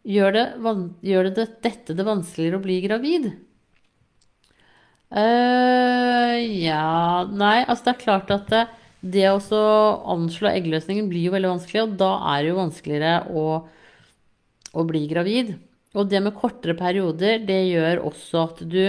Gjør 0.08 0.32
det, 0.34 0.46
gjør 1.04 1.28
det 1.28 1.50
dette 1.66 1.94
det 1.94 2.08
vanskeligere 2.08 2.62
å 2.62 2.64
bli 2.64 2.80
gravid? 2.88 3.28
Uh, 5.08 6.36
ja 6.60 7.24
Nei, 7.32 7.62
altså 7.64 7.86
det 7.86 7.92
er 7.94 8.02
klart 8.02 8.32
at 8.36 8.50
det, 8.52 8.66
det 9.00 9.24
å 9.32 9.40
anslå 10.12 10.50
eggløsningen 10.52 11.08
blir 11.08 11.30
jo 11.30 11.36
veldig 11.38 11.54
vanskelig, 11.54 11.86
og 11.86 11.94
da 12.02 12.12
er 12.34 12.44
det 12.44 12.52
jo 12.52 12.58
vanskeligere 12.60 13.14
å, 13.32 13.46
å 14.76 14.88
bli 14.90 15.06
gravid. 15.08 15.56
Og 15.98 16.10
det 16.12 16.20
med 16.26 16.36
kortere 16.36 16.76
perioder, 16.78 17.40
det 17.48 17.62
gjør 17.70 18.04
også 18.10 18.44
at 18.44 18.60
du 18.68 18.82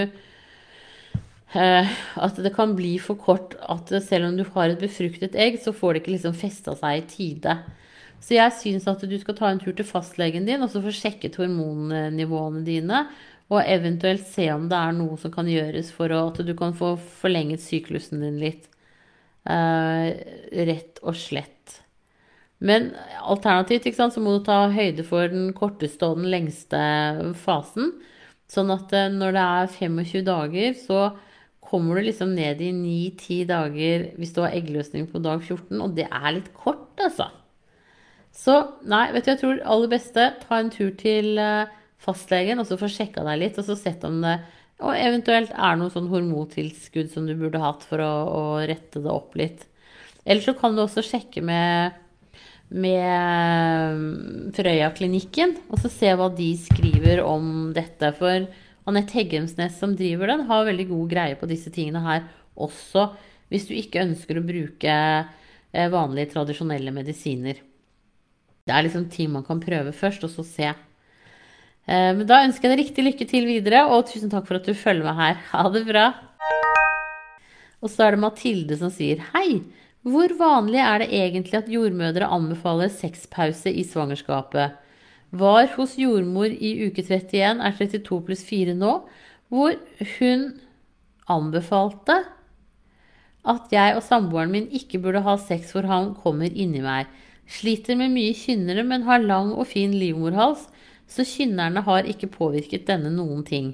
uh, 1.55 1.95
At 2.19 2.43
det 2.43 2.51
kan 2.53 2.75
bli 2.77 2.97
for 3.01 3.15
kort 3.17 3.55
at 3.63 3.93
selv 4.05 4.29
om 4.29 4.37
du 4.37 4.43
har 4.53 4.69
et 4.69 4.83
befruktet 4.83 5.39
egg, 5.39 5.61
så 5.63 5.71
får 5.73 5.95
det 5.95 6.03
ikke 6.03 6.17
liksom 6.17 6.35
festa 6.37 6.75
seg 6.77 6.99
i 6.99 7.07
tide. 7.15 7.55
Så 8.19 8.35
jeg 8.35 8.55
syns 8.59 8.87
at 8.91 9.07
du 9.07 9.15
skal 9.21 9.37
ta 9.37 9.49
en 9.49 9.61
tur 9.61 9.71
til 9.71 9.87
fastlegen 9.87 10.47
din 10.47 10.61
og 10.61 10.71
så 10.73 10.83
få 10.83 10.91
sjekket 10.93 11.39
hormonnivåene 11.39 12.65
dine. 12.67 13.05
Og 13.49 13.63
eventuelt 13.65 14.27
se 14.29 14.45
om 14.53 14.67
det 14.69 14.77
er 14.77 14.97
noe 14.97 15.17
som 15.17 15.33
kan 15.33 15.47
gjøres 15.49 15.89
for 15.95 16.13
at 16.13 16.41
du 16.45 16.51
kan 16.57 16.75
få 16.77 16.93
forlenget 17.21 17.63
syklusen 17.63 18.21
din 18.21 18.37
litt. 18.41 18.67
Uh, 19.49 20.13
rett 20.69 20.99
og 21.01 21.17
slett. 21.17 21.79
Men 22.59 22.91
alternativt 23.23 23.95
sant, 23.95 24.13
så 24.13 24.21
må 24.21 24.35
du 24.35 24.43
ta 24.45 24.65
høyde 24.73 25.05
for 25.07 25.31
den 25.31 25.53
korteste 25.55 26.05
og 26.05 26.19
den 26.19 26.29
lengste 26.29 26.79
fasen. 27.39 27.93
Sånn 28.51 28.71
at 28.73 28.93
eh, 28.97 29.09
når 29.13 29.35
det 29.35 29.45
er 29.45 29.73
25 29.77 30.23
dager, 30.27 30.75
så 30.77 31.01
kommer 31.69 31.99
du 31.99 32.09
liksom 32.09 32.33
ned 32.35 32.61
i 32.65 32.71
9-10 32.73 33.43
dager 33.49 34.07
hvis 34.17 34.33
du 34.35 34.41
har 34.43 34.55
eggløsning 34.57 35.05
på 35.11 35.21
dag 35.23 35.43
14, 35.45 35.77
og 35.79 35.93
det 35.97 36.07
er 36.09 36.31
litt 36.35 36.49
kort, 36.57 36.89
altså. 36.99 37.29
Så 38.35 38.55
nei, 38.89 39.07
vet 39.13 39.25
du, 39.25 39.31
jeg 39.31 39.41
tror 39.41 39.61
aller 39.73 39.91
beste, 39.91 40.25
ta 40.43 40.59
en 40.59 40.71
tur 40.73 40.91
til 40.99 41.39
eh, 41.41 41.78
fastlegen, 41.99 42.61
og 42.61 42.67
så 42.69 42.79
få 42.79 42.89
sjekka 42.91 43.25
deg 43.27 43.41
litt, 43.43 43.59
og 43.59 43.67
så 43.67 43.77
sett 43.79 44.05
om 44.07 44.21
det 44.23 44.39
og 44.79 44.95
eventuelt 44.95 45.51
er 45.51 45.75
noe 45.75 45.91
sånn 45.91 46.07
hormontilskudd 46.07 47.09
som 47.11 47.25
du 47.27 47.33
burde 47.35 47.59
hatt 47.59 47.81
for 47.83 47.99
å, 47.99 48.11
å 48.31 48.43
rette 48.63 49.01
det 49.03 49.11
opp 49.11 49.33
litt. 49.35 49.65
Eller 50.23 50.39
så 50.45 50.53
kan 50.55 50.75
du 50.75 50.85
også 50.85 51.03
sjekke 51.03 51.43
med 51.43 51.97
med 52.69 54.53
Frøya-klinikken, 54.53 55.55
og 55.73 55.79
så 55.81 55.89
se 55.89 56.11
hva 56.13 56.27
de 56.29 56.51
skriver 56.61 57.23
om 57.25 57.71
dette. 57.73 58.11
For 58.19 58.45
Anette 58.89 59.15
Heggemsnes 59.17 59.79
som 59.81 59.95
driver 59.97 60.29
den, 60.29 60.45
har 60.49 60.67
veldig 60.67 60.85
god 60.91 61.07
greie 61.09 61.39
på 61.39 61.49
disse 61.49 61.73
tingene 61.73 62.03
her 62.05 62.27
også, 62.53 63.07
hvis 63.49 63.65
du 63.65 63.73
ikke 63.73 64.03
ønsker 64.03 64.37
å 64.37 64.45
bruke 64.45 64.93
eh, 64.93 65.89
vanlige, 65.89 66.29
tradisjonelle 66.35 66.93
medisiner. 66.93 67.57
Det 68.69 68.75
er 68.75 68.85
liksom 68.85 69.09
ting 69.09 69.33
man 69.33 69.47
kan 69.47 69.61
prøve 69.63 69.95
først, 69.95 70.27
og 70.27 70.33
så 70.35 70.45
se. 70.45 70.69
Eh, 71.89 72.11
men 72.13 72.27
da 72.29 72.43
ønsker 72.45 72.69
jeg 72.69 72.75
deg 72.75 72.83
riktig 72.83 73.05
lykke 73.07 73.27
til 73.29 73.47
videre, 73.49 73.87
og 73.89 74.05
tusen 74.11 74.29
takk 74.29 74.45
for 74.45 74.59
at 74.59 74.67
du 74.69 74.77
følger 74.77 75.07
med 75.07 75.17
her. 75.17 75.39
Ha 75.49 75.65
det 75.73 75.83
bra. 75.87 76.05
Og 77.79 77.89
så 77.89 78.05
er 78.05 78.15
det 78.15 78.21
Mathilde 78.21 78.77
som 78.77 78.91
sier 78.93 79.23
hei. 79.33 79.63
Hvor 80.05 80.31
vanlig 80.39 80.79
er 80.83 81.01
det 81.01 81.09
egentlig 81.15 81.57
at 81.59 81.71
jordmødre 81.71 82.29
anbefaler 82.31 82.91
sexpause 82.93 83.71
i 83.71 83.83
svangerskapet? 83.87 84.77
Var 85.29 85.69
hos 85.75 85.97
jordmor 85.99 86.49
i 86.49 86.71
uke 86.87 87.03
31, 87.03 87.59
er 87.61 87.75
32 87.77 88.21
pluss 88.25 88.43
4 88.47 88.73
nå, 88.77 88.93
hvor 89.49 89.75
hun 90.17 90.45
anbefalte 91.29 92.21
at 93.49 93.73
jeg 93.73 93.95
og 93.95 94.03
samboeren 94.05 94.51
min 94.53 94.67
ikke 94.75 94.99
burde 95.01 95.21
ha 95.25 95.35
sex 95.41 95.73
hvor 95.73 95.87
han 95.89 96.13
kommer 96.21 96.49
inni 96.49 96.81
meg. 96.83 97.09
Sliter 97.49 97.97
med 97.97 98.13
mye 98.13 98.33
kynnere, 98.37 98.83
men 98.85 99.07
har 99.07 99.23
lang 99.23 99.53
og 99.55 99.67
fin 99.71 99.93
livmorhals, 99.95 100.67
så 101.09 101.25
kynnerne 101.25 101.81
har 101.85 102.07
ikke 102.09 102.29
påvirket 102.31 102.87
denne 102.89 103.11
noen 103.13 103.41
ting. 103.47 103.73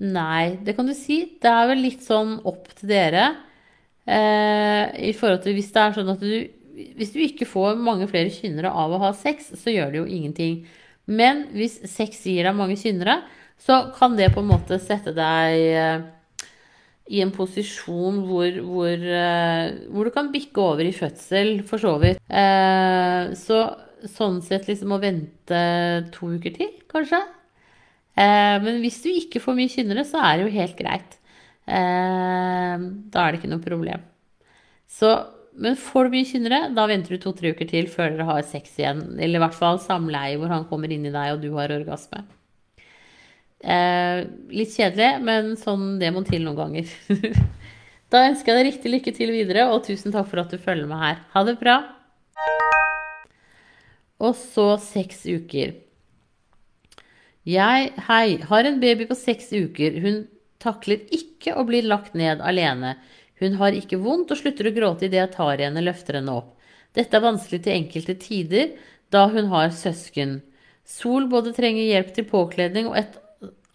Nei, 0.00 0.56
det 0.64 0.76
kan 0.78 0.88
du 0.88 0.94
si. 0.96 1.22
Det 1.42 1.50
er 1.50 1.68
vel 1.68 1.82
litt 1.84 2.04
sånn 2.06 2.38
opp 2.48 2.70
til 2.78 2.92
dere. 2.94 3.26
Eh, 4.08 4.84
i 5.10 5.12
forhold 5.16 5.42
til 5.44 5.58
hvis 5.58 5.68
det 5.74 5.82
er 5.82 5.92
sånn 5.94 6.08
at 6.14 6.22
du 6.24 6.56
Hvis 6.96 7.10
du 7.12 7.18
ikke 7.20 7.44
får 7.44 7.76
mange 7.76 8.06
flere 8.08 8.32
kynnere 8.32 8.70
av 8.72 8.94
å 8.96 9.00
ha 9.02 9.10
sex, 9.12 9.50
så 9.60 9.68
gjør 9.68 9.90
det 9.92 9.98
jo 9.98 10.06
ingenting. 10.08 10.54
Men 11.04 11.42
hvis 11.52 11.74
sex 11.92 12.22
gir 12.24 12.46
deg 12.46 12.56
mange 12.56 12.78
kynnere, 12.80 13.18
så 13.60 13.90
kan 13.92 14.14
det 14.16 14.30
på 14.32 14.40
en 14.40 14.48
måte 14.48 14.78
sette 14.80 15.12
deg 15.12 15.58
eh, 15.60 16.06
i 17.12 17.20
en 17.20 17.34
posisjon 17.34 18.22
hvor, 18.24 18.48
hvor, 18.64 18.96
eh, 18.96 19.66
hvor, 19.90 20.08
du 20.08 20.14
kan 20.14 20.32
bikke 20.32 20.64
over 20.70 20.88
i 20.88 20.94
fødsel, 20.96 21.60
for 21.68 21.84
så 21.84 21.98
vidt. 22.00 22.22
så 23.36 23.60
sånn 24.08 24.40
sett 24.44 24.68
liksom 24.70 24.94
å 24.94 25.00
vente 25.02 25.60
to 26.14 26.32
uker 26.36 26.54
til, 26.56 26.70
kanskje. 26.90 27.20
men 28.16 28.80
hvis 28.82 29.00
du 29.04 29.08
ikke 29.12 29.40
får 29.40 29.56
mye 29.56 29.72
kynnere, 29.72 30.04
så 30.04 30.20
er 30.24 30.38
det 30.38 30.46
jo 30.46 30.54
helt 30.58 30.76
greit. 30.78 31.20
Eh, 31.70 32.86
da 33.12 33.22
er 33.22 33.32
det 33.32 33.40
ikke 33.40 33.52
noe 33.52 33.62
problem. 33.62 34.02
Så, 34.90 35.12
men 35.60 35.78
får 35.78 36.08
du 36.08 36.16
mye 36.16 36.28
kynnere, 36.28 36.60
da 36.74 36.86
venter 36.90 37.14
du 37.14 37.22
to-tre 37.22 37.54
uker 37.54 37.68
til 37.70 37.88
før 37.92 38.14
dere 38.14 38.28
har 38.28 38.42
sex 38.48 38.74
igjen. 38.80 39.04
Eller 39.18 39.38
i 39.38 39.44
hvert 39.44 39.58
fall 39.58 39.80
samleie 39.82 40.38
hvor 40.40 40.52
han 40.52 40.66
kommer 40.70 40.92
inn 40.92 41.06
i 41.06 41.14
deg 41.14 41.36
og 41.36 41.44
du 41.44 41.50
har 41.58 41.74
orgasme. 41.74 42.24
Eh, 43.60 44.24
litt 44.56 44.72
kjedelig, 44.72 45.12
men 45.26 45.54
sånn 45.60 45.98
det 46.00 46.12
må 46.14 46.24
til 46.26 46.46
noen 46.46 46.58
ganger. 46.58 46.90
da 48.12 48.26
ønsker 48.32 48.52
jeg 48.52 48.58
deg 48.58 48.68
riktig 48.72 48.94
lykke 48.96 49.16
til 49.20 49.34
videre, 49.36 49.68
og 49.70 49.84
tusen 49.86 50.16
takk 50.16 50.30
for 50.32 50.42
at 50.42 50.50
du 50.50 50.58
følger 50.58 50.90
med 50.90 51.04
her. 51.04 51.24
Ha 51.36 51.46
det 51.46 51.58
bra. 51.62 51.80
Og 54.20 54.36
så 54.36 54.74
seks 54.84 55.24
uker. 55.26 55.78
Jeg, 57.48 57.92
hei, 58.06 58.26
har 58.44 58.68
en 58.68 58.80
baby 58.82 59.06
på 59.08 59.16
seks 59.16 59.48
uker. 59.56 59.96
Hun 60.04 60.26
takler 60.60 61.06
ikke 61.14 61.56
å 61.56 61.64
bli 61.68 61.80
lagt 61.86 62.14
ned 62.18 62.42
alene. 62.44 62.98
Hun 63.40 63.56
har 63.56 63.76
ikke 63.76 64.00
vondt 64.02 64.34
og 64.34 64.42
slutter 64.42 64.68
å 64.68 64.74
gråte 64.76 65.08
idet 65.08 65.22
jeg 65.22 65.32
tar 65.38 65.62
henne 65.64 65.84
løfter 65.84 66.20
henne 66.20 66.36
opp. 66.42 66.52
Dette 66.96 67.16
er 67.16 67.24
vanskelig 67.24 67.62
til 67.64 67.76
enkelte 67.78 68.16
tider, 68.20 68.74
da 69.10 69.24
hun 69.32 69.48
har 69.52 69.72
søsken. 69.72 70.40
Sol 70.84 71.28
både 71.30 71.54
trenger 71.56 71.86
hjelp 71.86 72.12
til 72.16 72.26
påkledning 72.28 72.90
og 72.90 72.98
et 73.00 73.16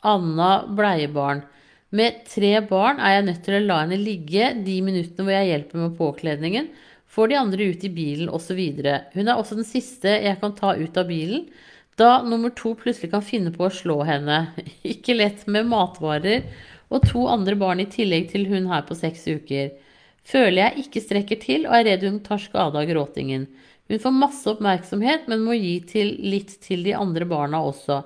annet 0.06 0.72
bleiebarn. 0.78 1.42
Med 1.96 2.26
tre 2.28 2.60
barn 2.68 3.00
er 3.00 3.18
jeg 3.18 3.28
nødt 3.30 3.44
til 3.46 3.58
å 3.58 3.64
la 3.64 3.80
henne 3.84 4.00
ligge 4.02 4.52
de 4.66 4.76
minuttene 4.84 5.26
hvor 5.26 5.36
jeg 5.38 5.52
hjelper 5.52 5.82
med 5.82 5.98
påkledningen, 6.00 6.70
får 7.16 7.32
de 7.32 7.40
andre 7.40 7.64
ut 7.72 7.84
i 7.84 7.90
bilen 7.90 8.30
osv. 8.30 8.60
Hun 9.14 9.28
er 9.28 9.36
også 9.36 9.56
den 9.56 9.68
siste 9.68 10.12
jeg 10.12 10.40
kan 10.42 10.56
ta 10.58 10.76
ut 10.76 10.98
av 11.00 11.08
bilen, 11.08 11.48
da 11.96 12.20
nummer 12.28 12.52
to 12.52 12.74
plutselig 12.76 13.14
kan 13.14 13.24
finne 13.24 13.54
på 13.56 13.68
å 13.68 13.72
slå 13.72 14.02
henne. 14.04 14.50
Ikke 14.94 15.16
lett 15.16 15.46
med 15.48 15.70
matvarer 15.72 16.44
og 16.92 17.08
to 17.08 17.24
andre 17.32 17.56
barn 17.58 17.80
i 17.82 17.88
tillegg 17.90 18.28
til 18.34 18.50
hun 18.52 18.68
her 18.72 18.84
på 18.88 18.98
seks 19.00 19.24
uker. 19.32 19.72
Føler 20.26 20.60
jeg 20.60 20.84
ikke 20.86 21.02
strekker 21.04 21.40
til 21.42 21.68
og 21.70 21.76
er 21.78 21.86
redd 21.86 22.04
hun 22.08 22.20
tar 22.26 22.42
skade 22.42 22.80
av 22.82 22.88
gråtingen. 22.90 23.46
Hun 23.86 24.02
får 24.02 24.14
masse 24.18 24.50
oppmerksomhet, 24.50 25.28
men 25.30 25.44
må 25.46 25.54
gi 25.54 25.76
til, 25.86 26.16
litt 26.26 26.56
til 26.66 26.82
de 26.88 26.96
andre 26.98 27.28
barna 27.30 27.62
også. 27.62 28.00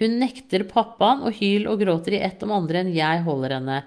Hun 0.00 0.18
nekter 0.20 0.66
pappaen 0.68 1.24
og 1.24 1.38
hyl 1.40 1.64
og 1.72 1.80
gråter 1.80 2.18
i 2.18 2.22
ett 2.26 2.44
om 2.44 2.52
andre 2.56 2.82
enn 2.82 2.92
jeg 2.92 3.24
holder 3.24 3.56
henne. 3.56 3.78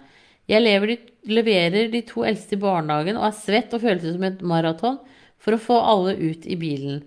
Jeg 0.52 0.62
lever, 0.62 0.98
leverer 1.26 1.90
de 1.94 2.02
to 2.06 2.26
eldste 2.28 2.58
i 2.58 2.62
barnehagen 2.62 3.18
og 3.18 3.30
er 3.30 3.38
svett 3.38 3.74
og 3.74 3.82
føles 3.82 4.06
som 4.14 4.26
et 4.28 4.44
maraton 4.46 5.00
for 5.42 5.56
å 5.56 5.62
få 5.62 5.78
alle 5.82 6.16
ut 6.20 6.46
i 6.46 6.58
bilen. 6.60 7.02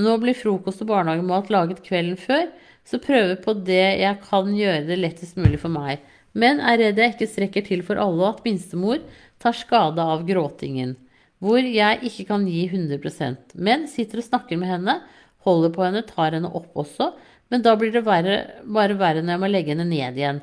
Nå 0.00 0.16
blir 0.22 0.36
frokost 0.36 0.80
og 0.84 0.88
barnehagemat 0.88 1.50
laget 1.52 1.82
kvelden 1.84 2.16
før, 2.16 2.46
så 2.88 3.00
prøver 3.02 3.36
på 3.44 3.54
det 3.66 3.84
jeg 4.00 4.20
kan 4.24 4.48
gjøre 4.56 4.86
det 4.88 4.98
lettest 4.98 5.36
mulig 5.36 5.60
for 5.60 5.72
meg. 5.72 6.00
Men 6.32 6.62
er 6.64 6.80
redd 6.80 7.00
jeg 7.00 7.12
ikke 7.12 7.28
strekker 7.28 7.66
til 7.66 7.82
for 7.84 8.00
alle, 8.00 8.24
og 8.24 8.38
at 8.38 8.46
minstemor 8.46 9.02
tar 9.42 9.56
skade 9.56 10.00
av 10.00 10.24
gråtingen. 10.28 10.96
Hvor 11.42 11.60
jeg 11.60 12.00
ikke 12.08 12.24
kan 12.30 12.46
gi 12.48 12.64
100% 12.70 13.56
men 13.58 13.84
sitter 13.90 14.22
og 14.22 14.28
snakker 14.30 14.56
med 14.60 14.70
henne, 14.70 14.96
holder 15.44 15.74
på 15.74 15.84
henne, 15.84 16.04
tar 16.06 16.32
henne 16.36 16.48
opp 16.54 16.72
også, 16.78 17.10
men 17.52 17.64
da 17.66 17.74
blir 17.76 17.92
det 17.92 18.04
verre, 18.06 18.38
bare 18.64 18.96
verre 18.96 19.20
når 19.20 19.34
jeg 19.34 19.42
må 19.42 19.50
legge 19.50 19.74
henne 19.74 19.88
ned 19.90 20.16
igjen. 20.16 20.40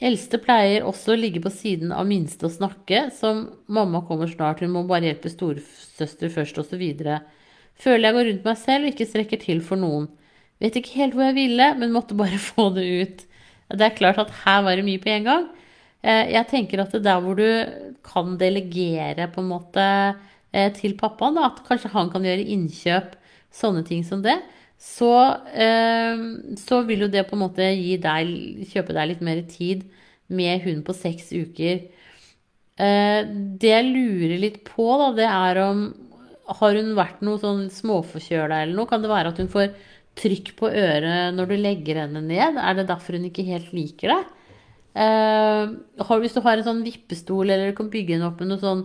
Eldste 0.00 0.38
pleier 0.40 0.86
også 0.88 1.12
å 1.12 1.18
ligge 1.20 1.42
på 1.44 1.52
siden 1.52 1.90
av 1.92 2.06
minste 2.08 2.46
og 2.48 2.54
snakke, 2.54 3.10
som 3.12 3.50
'mamma 3.68 4.00
kommer 4.08 4.30
snart, 4.30 4.60
hun 4.60 4.72
må 4.72 4.86
bare 4.88 5.10
hjelpe 5.10 5.28
storesøster 5.28 6.32
først', 6.32 6.58
osv. 6.58 6.84
Føler 7.76 8.06
jeg 8.08 8.16
går 8.16 8.26
rundt 8.28 8.44
meg 8.44 8.56
selv 8.56 8.84
og 8.84 8.92
ikke 8.92 9.10
strekker 9.10 9.40
til 9.40 9.60
for 9.60 9.76
noen. 9.76 10.08
Vet 10.60 10.76
ikke 10.76 10.96
helt 11.00 11.14
hvor 11.16 11.28
jeg 11.28 11.36
ville, 11.36 11.74
men 11.76 11.92
måtte 11.92 12.16
bare 12.16 12.40
få 12.50 12.70
det 12.76 12.86
ut. 13.02 13.26
Det 13.70 13.86
er 13.86 13.96
klart 13.96 14.18
at 14.18 14.32
her 14.44 14.62
var 14.62 14.76
det 14.76 14.84
mye 14.84 15.00
på 15.00 15.12
en 15.12 15.24
gang. 15.28 15.48
Eh, 16.02 16.32
jeg 16.32 16.48
tenker 16.48 16.80
at 16.80 16.92
det 16.96 17.04
der 17.04 17.20
hvor 17.20 17.36
du 17.36 17.48
kan 18.02 18.38
delegere 18.40 19.28
på 19.28 19.44
en 19.44 19.52
måte 19.52 19.84
eh, 20.52 20.72
til 20.72 20.96
pappaen, 20.96 21.38
at 21.38 21.60
kanskje 21.68 21.92
han 21.92 22.08
kan 22.12 22.24
gjøre 22.24 22.48
innkjøp, 22.56 23.14
sånne 23.52 23.84
ting 23.84 24.04
som 24.06 24.24
det, 24.24 24.38
så, 24.80 25.14
eh, 25.52 26.22
så 26.56 26.82
vil 26.88 27.06
jo 27.06 27.10
det 27.12 27.26
på 27.28 27.36
en 27.36 27.44
måte 27.44 27.70
deg, 28.02 28.34
kjøpe 28.72 28.96
deg 28.96 29.12
litt 29.12 29.24
mer 29.24 29.42
tid 29.50 29.84
med 30.32 30.62
hund 30.64 30.84
på 30.86 30.96
seks 30.96 31.32
uker. 31.34 31.82
Det 32.80 33.68
jeg 33.68 33.88
lurer 33.90 34.38
litt 34.40 34.62
på, 34.64 34.86
da, 34.96 35.10
det 35.12 35.26
er 35.28 35.58
om 35.66 35.82
har 36.58 36.76
hun 36.76 36.94
vært 36.98 37.22
noe 37.26 37.38
sånn 37.40 37.68
småforkjøla 37.72 38.64
eller 38.64 38.76
noe? 38.76 38.88
Kan 38.90 39.04
det 39.04 39.10
være 39.12 39.32
at 39.32 39.40
hun 39.42 39.50
får 39.52 39.70
trykk 40.18 40.52
på 40.58 40.70
øret 40.70 41.36
når 41.36 41.52
du 41.52 41.56
legger 41.60 42.02
henne 42.04 42.22
ned? 42.24 42.58
Er 42.58 42.78
det 42.78 42.88
derfor 42.90 43.18
hun 43.18 43.28
ikke 43.28 43.46
helt 43.46 43.70
liker 43.76 44.14
det? 44.14 44.20
Eh, 45.00 45.76
hvis 46.24 46.34
du 46.34 46.40
har 46.42 46.58
en 46.58 46.66
sånn 46.66 46.82
vippestol, 46.86 47.46
eller 47.46 47.70
du 47.70 47.78
kan 47.78 47.92
bygge 47.92 48.16
henne 48.16 48.26
opp 48.30 48.42
med 48.42 48.50
noe 48.50 48.62
sånn 48.62 48.84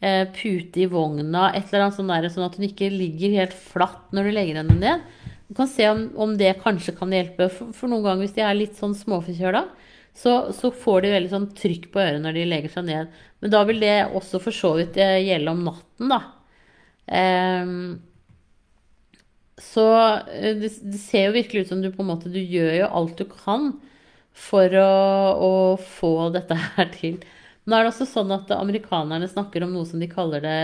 pute 0.00 0.80
i 0.80 0.86
vogna, 0.88 1.50
et 1.52 1.68
eller 1.68 1.86
annet 1.86 1.96
sånn 1.98 2.08
der, 2.08 2.28
sånn 2.32 2.46
at 2.46 2.54
hun 2.56 2.64
ikke 2.64 2.88
ligger 2.88 3.34
helt 3.36 3.52
flatt 3.52 4.14
når 4.16 4.28
du 4.28 4.32
legger 4.32 4.60
henne 4.62 4.76
ned. 4.80 5.02
Du 5.50 5.56
kan 5.58 5.68
se 5.68 5.88
om, 5.90 6.04
om 6.14 6.36
det 6.38 6.54
kanskje 6.62 6.94
kan 6.96 7.12
hjelpe. 7.12 7.48
For, 7.52 7.72
for, 7.74 7.90
noen 7.90 8.04
ganger 8.06 8.22
hvis 8.22 8.36
de 8.36 8.44
er 8.46 8.56
litt 8.56 8.78
sånn 8.78 8.94
småforkjøla, 8.94 9.64
så, 10.16 10.34
så, 10.54 10.70
får 10.70 11.02
de 11.02 11.10
veldig 11.14 11.32
sånn 11.32 11.48
trykk 11.58 11.88
på 11.92 12.02
øret 12.02 12.22
når 12.22 12.38
de 12.38 12.44
legger 12.52 12.74
seg 12.76 12.86
ned. 12.86 13.16
Men 13.42 13.52
da 13.52 13.64
vil 13.66 13.82
det 13.82 13.96
også 14.14 14.40
for 14.42 14.54
så 14.54 14.72
vidt 14.78 14.98
eh, 15.00 15.18
gjelde 15.26 15.54
om 15.54 15.64
natten, 15.66 16.12
da. 16.12 16.20
Um, 17.10 17.74
så 19.60 19.86
eh, 20.30 20.54
det, 20.60 20.70
det, 20.86 21.00
ser 21.02 21.28
jo 21.28 21.36
virkelig 21.40 21.64
ut 21.64 21.72
som 21.72 21.80
du 21.82 21.88
på 21.90 22.04
en 22.04 22.10
måte 22.12 22.30
Du 22.30 22.38
gjør 22.38 22.70
jo 22.76 22.90
alt 23.00 23.18
du 23.18 23.24
kan 23.26 23.72
for 24.30 24.76
å, 24.78 24.92
å 25.34 25.52
få 25.82 26.12
dette 26.36 26.54
her 26.76 26.92
til. 26.94 27.18
Nå 27.70 27.76
er 27.76 27.86
det 27.86 27.92
også 27.92 28.08
sånn 28.10 28.32
at 28.34 28.50
amerikanerne 28.56 29.28
snakker 29.30 29.62
om 29.62 29.76
noe 29.76 29.86
som 29.86 30.02
de 30.02 30.08
kaller 30.10 30.42
det 30.42 30.60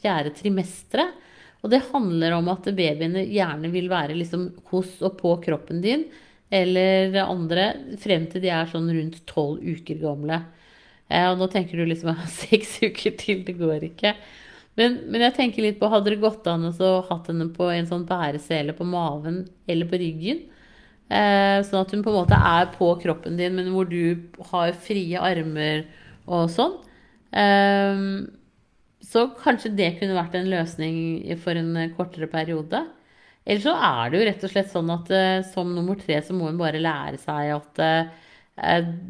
fjerde 0.00 0.34
trimesteret. 0.36 1.16
Og 1.60 1.72
det 1.72 1.82
handler 1.90 2.36
om 2.36 2.48
at 2.52 2.68
babyene 2.72 3.26
gjerne 3.28 3.68
vil 3.72 3.88
være 3.92 4.16
liksom 4.16 4.46
hos 4.70 4.94
og 5.04 5.18
på 5.20 5.34
kroppen 5.44 5.82
din 5.84 6.06
eller 6.50 7.14
andre 7.22 7.66
frem 8.02 8.24
til 8.30 8.42
de 8.42 8.50
er 8.50 8.70
sånn 8.70 8.88
rundt 8.90 9.20
tolv 9.28 9.60
uker 9.62 10.00
gamle. 10.00 10.40
Eh, 11.06 11.26
og 11.30 11.38
nå 11.38 11.46
tenker 11.52 11.78
du 11.78 11.86
liksom 11.86 12.16
seks 12.42 12.78
uker 12.82 13.14
til, 13.20 13.44
det 13.46 13.56
går 13.60 13.86
ikke. 13.90 14.14
Men, 14.78 15.00
men, 15.10 15.24
jeg 15.26 15.36
tenker 15.36 15.66
litt 15.66 15.78
på, 15.80 15.90
hadde 15.90 16.14
det 16.14 16.22
gått 16.22 16.46
an 16.50 16.68
å 16.70 16.90
hatt 17.08 17.28
henne 17.30 17.50
på 17.54 17.68
en 17.70 17.88
sånn 17.88 18.06
bæresele 18.08 18.74
på 18.76 18.86
maven 18.88 19.44
eller 19.70 19.90
på 19.90 20.00
ryggen? 20.00 20.44
Eh, 21.10 21.58
sånn 21.66 21.82
at 21.82 21.94
hun 21.94 22.04
på 22.06 22.12
en 22.12 22.20
måte 22.22 22.38
er 22.38 22.70
på 22.76 22.92
kroppen 23.02 23.38
din, 23.38 23.56
men 23.58 23.72
hvor 23.74 23.88
du 23.90 24.30
har 24.52 24.74
frie 24.78 25.18
armer 25.18 25.84
og 26.30 26.46
sånn. 26.52 26.78
Eh, 27.36 28.06
så 29.10 29.26
kanskje 29.40 29.74
det 29.74 29.94
kunne 29.98 30.16
vært 30.18 30.38
en 30.38 30.50
løsning 30.52 30.96
for 31.42 31.58
en 31.58 31.74
kortere 31.96 32.30
periode. 32.30 32.84
Eller 33.44 33.62
så 33.64 33.74
er 33.74 34.10
det 34.10 34.18
jo 34.18 34.26
rett 34.28 34.42
og 34.46 34.52
slett 34.52 34.72
sånn 34.72 34.90
at 34.94 35.14
eh, 35.16 35.38
som 35.50 35.70
nummer 35.74 35.98
tre 35.98 36.20
så 36.22 36.36
må 36.36 36.50
hun 36.50 36.60
bare 36.60 36.82
lære 36.82 37.18
seg 37.22 37.54
at 37.56 37.80
eh, 37.84 38.18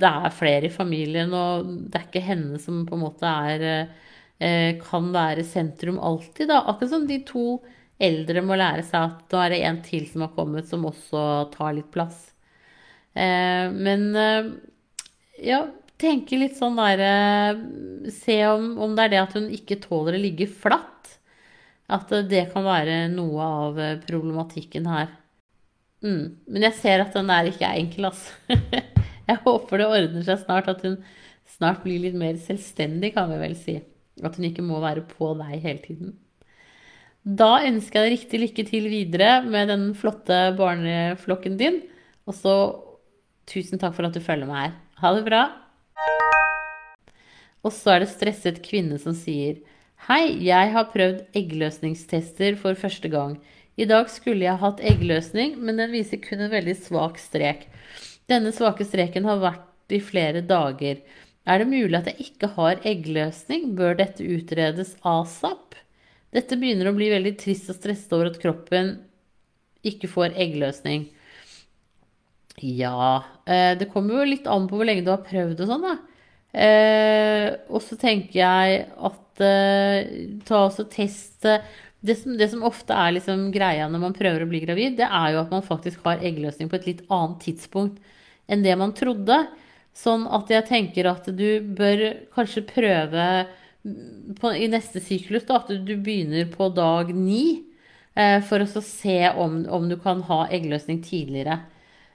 det 0.00 0.10
er 0.10 0.36
flere 0.36 0.68
i 0.68 0.72
familien, 0.72 1.32
og 1.34 1.66
det 1.90 1.98
er 1.98 2.06
ikke 2.06 2.22
henne 2.22 2.60
som 2.62 2.84
på 2.86 2.94
en 2.94 3.02
måte 3.02 3.32
er 3.50 3.64
eh, 3.66 3.98
Eh, 4.40 4.78
kan 4.80 5.10
være 5.12 5.44
sentrum 5.44 5.98
alltid. 6.00 6.48
Da. 6.48 6.62
Akkurat 6.64 6.90
som 6.94 7.06
de 7.08 7.18
to 7.28 7.60
eldre 8.00 8.40
må 8.40 8.56
lære 8.56 8.86
seg 8.88 9.10
at 9.10 9.24
da 9.32 9.42
er 9.44 9.52
det 9.52 9.58
en 9.68 9.80
til 9.84 10.06
som 10.08 10.24
har 10.24 10.32
kommet, 10.36 10.68
som 10.70 10.86
også 10.88 11.24
tar 11.52 11.74
litt 11.76 11.90
plass. 11.92 12.30
Eh, 13.12 13.68
men 13.74 14.06
eh, 14.16 14.48
ja, 15.44 15.66
tenke 16.00 16.38
litt 16.40 16.56
sånn 16.58 16.78
derre 16.78 17.12
Se 18.14 18.36
om, 18.48 18.72
om, 18.80 18.94
det 18.96 19.06
er 19.06 19.12
det 19.12 19.20
at 19.20 19.34
hun 19.36 19.48
ikke 19.52 19.80
tåler 19.82 20.16
å 20.16 20.22
ligge 20.22 20.48
flatt. 20.48 21.18
At 21.90 22.12
det 22.30 22.46
kan 22.54 22.64
være 22.64 23.10
noe 23.12 23.44
av 23.44 23.80
problematikken 24.06 24.86
her. 24.88 25.10
Mm. 26.00 26.40
Men 26.48 26.66
jeg 26.68 26.78
ser 26.78 27.04
at 27.04 27.16
den 27.16 27.28
der 27.28 27.50
ikke 27.50 27.68
er 27.68 27.82
enkel, 27.82 28.08
altså. 28.08 28.32
jeg 29.28 29.42
håper 29.44 29.82
det 29.82 29.90
ordner 29.90 30.26
seg 30.26 30.40
snart, 30.44 30.70
at 30.72 30.82
hun 30.86 30.96
snart 31.50 31.84
blir 31.84 32.00
litt 32.06 32.16
mer 32.18 32.38
selvstendig, 32.40 33.12
kan 33.16 33.28
vi 33.30 33.40
vel 33.42 33.56
si. 33.58 33.76
At 34.24 34.36
hun 34.38 34.48
ikke 34.48 34.64
må 34.64 34.80
være 34.82 35.04
på 35.08 35.34
deg 35.38 35.60
hele 35.60 35.84
tiden. 35.84 36.16
Da 37.20 37.58
ønsker 37.68 38.00
jeg 38.00 38.06
deg 38.06 38.14
riktig 38.16 38.40
lykke 38.40 38.66
til 38.70 38.86
videre 38.88 39.32
med 39.44 39.68
den 39.68 39.90
flotte 39.98 40.38
barneflokken 40.56 41.58
din. 41.60 41.82
Og 42.24 42.36
så 42.36 42.54
tusen 43.50 43.80
takk 43.80 43.96
for 43.96 44.08
at 44.08 44.16
du 44.16 44.22
følger 44.24 44.48
meg 44.48 44.70
her. 44.70 44.78
Ha 45.02 45.12
det 45.16 45.26
bra. 45.28 45.42
Og 47.60 47.72
så 47.76 47.94
er 47.94 48.04
det 48.04 48.12
stresset 48.14 48.60
kvinne 48.64 48.98
som 49.00 49.16
sier 49.16 49.60
Hei, 50.08 50.32
jeg 50.46 50.70
har 50.72 50.88
prøvd 50.94 51.26
eggløsningstester 51.36 52.56
for 52.60 52.78
første 52.78 53.10
gang. 53.12 53.34
I 53.76 53.84
dag 53.88 54.08
skulle 54.12 54.46
jeg 54.46 54.60
hatt 54.62 54.80
eggløsning, 54.80 55.58
men 55.60 55.76
den 55.76 55.92
viser 55.92 56.22
kun 56.24 56.40
en 56.40 56.52
veldig 56.52 56.74
svak 56.80 57.20
strek. 57.20 57.66
Denne 58.30 58.52
svake 58.56 58.86
streken 58.88 59.28
har 59.28 59.42
vært 59.42 59.92
i 59.92 60.00
flere 60.00 60.40
dager. 60.40 61.02
Er 61.44 61.60
det 61.60 61.68
mulig 61.68 61.98
at 61.98 62.08
jeg 62.10 62.30
ikke 62.30 62.50
har 62.56 62.80
eggløsning? 62.86 63.74
Bør 63.76 63.96
dette 64.00 64.24
utredes 64.24 64.94
asap? 65.04 65.76
Dette 66.32 66.56
begynner 66.56 66.90
å 66.90 66.96
bli 66.96 67.10
veldig 67.12 67.36
trist 67.40 67.68
og 67.72 67.76
stresset 67.80 68.12
over 68.16 68.30
at 68.30 68.40
kroppen 68.40 68.94
ikke 69.86 70.08
får 70.12 70.36
eggløsning. 70.38 71.08
Ja 72.58 73.24
eh, 73.46 73.78
Det 73.78 73.90
kommer 73.92 74.18
jo 74.20 74.30
litt 74.32 74.48
an 74.50 74.66
på 74.68 74.80
hvor 74.80 74.88
lenge 74.88 75.04
du 75.06 75.12
har 75.12 75.22
prøvd 75.26 75.62
og 75.62 75.70
sånn, 75.70 75.86
da. 75.86 75.94
Eh, 76.50 77.46
og 77.70 77.82
så 77.84 77.98
tenker 78.00 78.40
jeg 78.40 78.80
at 79.10 79.44
eh, 79.46 80.10
ta 80.48 80.64
også 80.66 80.88
test 80.90 81.46
det 82.00 82.16
som, 82.16 82.34
det 82.36 82.48
som, 82.50 82.64
ofte 82.64 82.96
er 82.96 83.14
liksom 83.14 83.50
greia 83.52 83.86
når 83.88 84.02
man 84.02 84.16
prøver 84.16 84.42
å 84.42 84.48
bli 84.48 84.62
gravid, 84.64 84.96
det 84.98 85.06
er 85.06 85.34
jo 85.34 85.42
at 85.42 85.50
man 85.52 85.64
faktisk 85.64 86.04
har 86.06 86.22
eggløsning 86.24 86.70
på 86.70 86.78
et 86.78 86.86
litt 86.88 87.02
annet 87.12 87.42
tidspunkt 87.44 88.00
enn 88.50 88.64
det 88.64 88.76
man 88.80 88.94
trodde. 88.96 89.36
Sånn 89.96 90.24
at 90.32 90.50
jeg 90.50 90.66
tenker 90.68 91.10
at 91.10 91.26
du 91.36 91.60
bør 91.76 92.06
kanskje 92.34 92.64
prøve 92.66 93.26
på, 94.40 94.52
i 94.54 94.68
neste 94.70 95.02
syklus 95.02 95.44
da, 95.48 95.60
at 95.60 95.72
du 95.72 95.92
begynner 95.96 96.48
på 96.52 96.70
dag 96.74 97.12
ni. 97.14 97.66
Eh, 98.18 98.40
for 98.42 98.62
å 98.62 98.82
se 98.82 99.18
om, 99.38 99.60
om, 99.70 99.86
du 99.88 99.96
kan 100.00 100.24
ha 100.26 100.44
eggløsning 100.50 101.02
tidligere. 101.04 101.60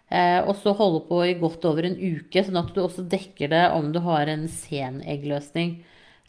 Eh, 0.09 0.39
og 0.45 0.53
så 0.61 0.73
holde 0.77 1.01
på 1.07 1.23
i 1.25 1.33
godt 1.39 1.65
over 1.65 1.87
en 1.87 1.97
uke, 1.97 2.43
sånn 2.45 2.59
at 2.61 2.73
du 2.75 2.83
også 2.83 3.07
dekker 3.09 3.49
det 3.53 3.63
om 3.73 3.89
du 3.93 3.99
har 4.05 4.29
en 4.29 4.45
sen 4.51 4.99
eggløsning. 5.01 5.79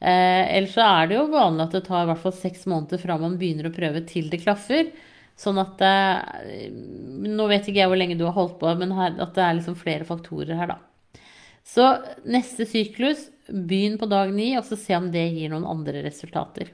Eh, 0.00 0.42
ellers 0.56 0.76
så 0.76 0.86
er 0.86 1.10
det 1.10 1.18
jo 1.18 1.26
vanlig 1.32 1.66
at 1.66 1.76
det 1.76 1.84
tar 1.88 2.04
i 2.04 2.08
hvert 2.10 2.22
fall 2.22 2.34
seks 2.36 2.66
måneder 2.68 3.00
fra 3.00 3.18
man 3.20 3.36
begynner 3.40 3.68
å 3.68 3.76
prøve 3.76 4.02
til 4.08 4.30
det 4.32 4.42
klaffer. 4.44 4.90
Sånn 5.36 5.60
at 5.60 5.82
eh, 5.84 6.68
Nå 6.72 7.48
vet 7.50 7.68
ikke 7.68 7.82
jeg 7.82 7.92
hvor 7.92 8.00
lenge 8.00 8.16
du 8.16 8.24
har 8.24 8.36
holdt 8.36 8.58
på, 8.60 8.72
men 8.80 8.94
her, 8.96 9.16
at 9.20 9.36
det 9.36 9.44
er 9.44 9.58
liksom 9.58 9.76
flere 9.80 10.08
faktorer 10.08 10.56
her, 10.56 10.72
da. 10.72 11.26
Så 11.66 11.84
neste 12.30 12.64
syklus, 12.68 13.26
begynn 13.50 13.98
på 13.98 14.08
dag 14.10 14.32
ni, 14.34 14.52
og 14.58 14.64
så 14.66 14.78
se 14.80 14.96
om 14.96 15.10
det 15.12 15.24
gir 15.34 15.52
noen 15.52 15.66
andre 15.68 16.04
resultater. 16.06 16.70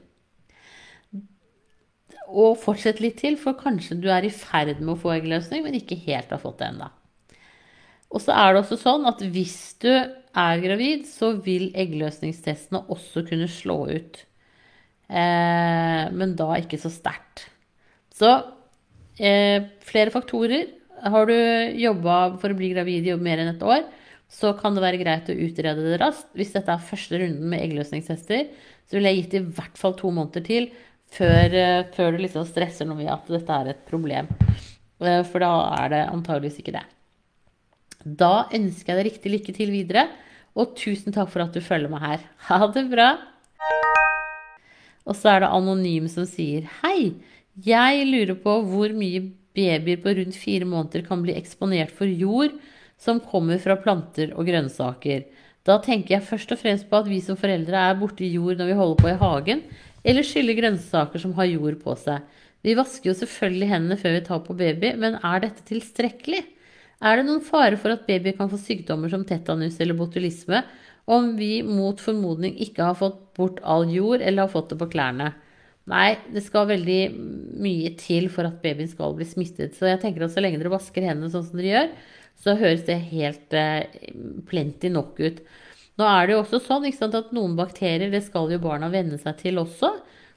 Og 2.33 2.57
fortsett 2.57 3.01
litt 3.03 3.19
til, 3.21 3.37
for 3.37 3.57
kanskje 3.59 3.99
du 4.01 4.09
er 4.11 4.25
i 4.25 4.33
ferd 4.33 4.79
med 4.81 4.95
å 4.95 4.99
få 4.99 5.13
eggløsning, 5.15 5.63
men 5.65 5.77
ikke 5.77 5.99
helt 6.07 6.33
har 6.33 6.41
fått 6.41 6.59
det 6.63 6.71
ennå. 6.71 6.89
Og 8.13 8.21
så 8.21 8.33
er 8.37 8.53
det 8.53 8.61
også 8.61 8.77
sånn 8.81 9.07
at 9.09 9.21
hvis 9.33 9.57
du 9.81 9.89
er 9.93 10.61
gravid, 10.61 11.05
så 11.09 11.33
vil 11.45 11.71
eggløsningstestene 11.77 12.83
også 12.93 13.25
kunne 13.29 13.49
slå 13.49 13.77
ut. 13.89 14.21
Eh, 15.09 16.03
men 16.13 16.35
da 16.37 16.51
ikke 16.57 16.79
så 16.81 16.91
sterkt. 16.93 17.47
Så 18.13 18.29
eh, 19.17 19.69
flere 19.85 20.13
faktorer. 20.13 20.71
Har 21.03 21.27
du 21.27 21.35
jobba 21.75 22.37
for 22.39 22.53
å 22.53 22.57
bli 22.57 22.69
gravid 22.71 23.09
i 23.09 23.17
mer 23.19 23.41
enn 23.43 23.51
et 23.55 23.65
år, 23.65 23.83
så 24.31 24.53
kan 24.57 24.73
det 24.73 24.85
være 24.85 25.01
greit 25.01 25.29
å 25.29 25.35
utrede 25.35 25.83
det 25.85 25.99
raskt. 26.01 26.29
Hvis 26.37 26.53
dette 26.55 26.73
er 26.73 26.85
første 26.87 27.19
runden 27.19 27.49
med 27.51 27.61
eggløsningstester, 27.65 28.47
så 28.87 28.97
vil 28.97 29.09
jeg 29.09 29.19
gitt 29.19 29.35
i 29.37 29.43
hvert 29.57 29.77
fall 29.79 29.97
to 29.99 30.13
måneder 30.13 30.45
til 30.47 30.69
før, 31.13 31.53
eh, 31.53 31.85
før 31.93 32.13
du 32.13 32.23
liksom 32.23 32.45
stresser 32.49 32.87
noe 32.89 32.99
med 32.99 33.11
at 33.13 33.29
dette 33.29 33.59
er 33.59 33.71
et 33.73 33.85
problem. 33.89 34.29
Eh, 35.03 35.21
for 35.27 35.43
da 35.43 35.51
er 35.83 35.93
det 35.93 36.01
antageligvis 36.09 36.59
ikke 36.61 36.75
det. 36.77 36.85
Da 38.03 38.49
ønsker 38.51 38.93
jeg 38.93 38.99
deg 38.99 39.11
riktig 39.11 39.31
lykke 39.31 39.55
til 39.55 39.71
videre, 39.73 40.07
og 40.53 40.75
tusen 40.77 41.13
takk 41.15 41.31
for 41.33 41.45
at 41.45 41.53
du 41.53 41.61
følger 41.63 41.91
meg 41.91 42.03
her. 42.03 42.25
Ha 42.49 42.67
det 42.73 42.89
bra! 42.91 43.11
Og 45.03 45.15
så 45.19 45.33
er 45.33 45.43
det 45.43 45.51
Anonym 45.51 46.07
som 46.07 46.27
sier 46.27 46.67
Hei, 46.79 47.15
jeg 47.59 48.05
lurer 48.07 48.37
på 48.39 48.61
hvor 48.69 48.93
mye 48.95 49.25
babyer 49.53 49.99
på 50.01 50.13
rundt 50.17 50.37
fire 50.39 50.65
måneder 50.65 51.03
kan 51.05 51.21
bli 51.21 51.35
eksponert 51.37 51.91
for 51.93 52.07
jord 52.07 52.55
som 52.97 53.19
kommer 53.19 53.59
fra 53.61 53.75
planter 53.77 54.31
og 54.33 54.47
grønnsaker. 54.47 55.25
Da 55.63 55.77
tenker 55.83 56.17
jeg 56.17 56.27
først 56.27 56.53
og 56.55 56.59
fremst 56.59 56.87
på 56.89 56.99
at 56.99 57.09
vi 57.11 57.19
som 57.23 57.37
foreldre 57.39 57.83
er 57.89 57.99
borti 57.99 58.31
jord 58.31 58.59
når 58.59 58.71
vi 58.71 58.79
holder 58.79 59.01
på 59.01 59.11
i 59.11 59.19
hagen, 59.19 59.61
eller 60.03 60.27
skylle 60.27 60.55
grønnsaker 60.57 61.21
som 61.21 61.35
har 61.37 61.49
jord 61.49 61.79
på 61.83 61.95
seg. 61.99 62.23
Vi 62.63 62.75
vasker 62.79 63.11
jo 63.11 63.17
selvfølgelig 63.19 63.69
hendene 63.71 63.99
før 63.99 64.17
vi 64.17 64.25
tar 64.27 64.43
på 64.45 64.55
baby, 64.55 64.93
men 64.99 65.17
er 65.19 65.43
dette 65.43 65.65
tilstrekkelig? 65.67 66.43
Er 67.03 67.19
det 67.19 67.25
noen 67.27 67.43
fare 67.43 67.75
for 67.79 67.91
at 67.91 68.05
baby 68.07 68.31
kan 68.37 68.51
få 68.51 68.59
sykdommer 68.61 69.11
som 69.11 69.25
tetanus 69.27 69.79
eller 69.83 69.97
botulisme 69.99 70.61
om 71.11 71.33
vi 71.35 71.57
mot 71.67 71.99
formodning 71.99 72.55
ikke 72.63 72.85
har 72.87 72.95
fått 72.95 73.17
bort 73.35 73.59
all 73.67 73.89
jord 73.91 74.23
eller 74.23 74.45
har 74.45 74.53
fått 74.53 74.71
det 74.71 74.79
på 74.79 74.87
klærne? 74.93 75.33
Nei, 75.91 76.13
det 76.31 76.45
skal 76.45 76.69
veldig 76.69 77.01
mye 77.59 77.91
til 77.99 78.29
for 78.31 78.47
at 78.47 78.61
babyen 78.63 78.87
skal 78.87 79.17
bli 79.17 79.27
smittet. 79.27 79.75
Så 79.75 79.89
jeg 79.89 79.99
tenker 79.99 80.23
at 80.23 80.31
så 80.31 80.39
lenge 80.39 80.61
dere 80.61 80.71
vasker 80.71 81.03
hendene 81.03 81.31
sånn 81.33 81.43
som 81.49 81.59
dere 81.59 81.73
gjør, 81.73 81.89
så 82.39 82.55
høres 82.59 82.85
det 82.87 82.95
helt 83.11 83.55
eh, 83.59 83.83
plenty 84.47 84.91
nok 84.93 85.19
ut. 85.19 85.43
Nå 85.99 86.05
er 86.09 86.25
det 86.25 86.33
jo 86.33 86.41
også 86.41 86.59
sånn 86.63 86.87
sant, 86.95 87.15
at 87.17 87.33
noen 87.35 87.55
bakterier 87.57 88.09
det 88.13 88.23
skal 88.25 88.49
jo 88.51 88.61
barna 88.61 88.89
venne 88.93 89.19
seg 89.21 89.37
til 89.43 89.61
også. 89.61 89.91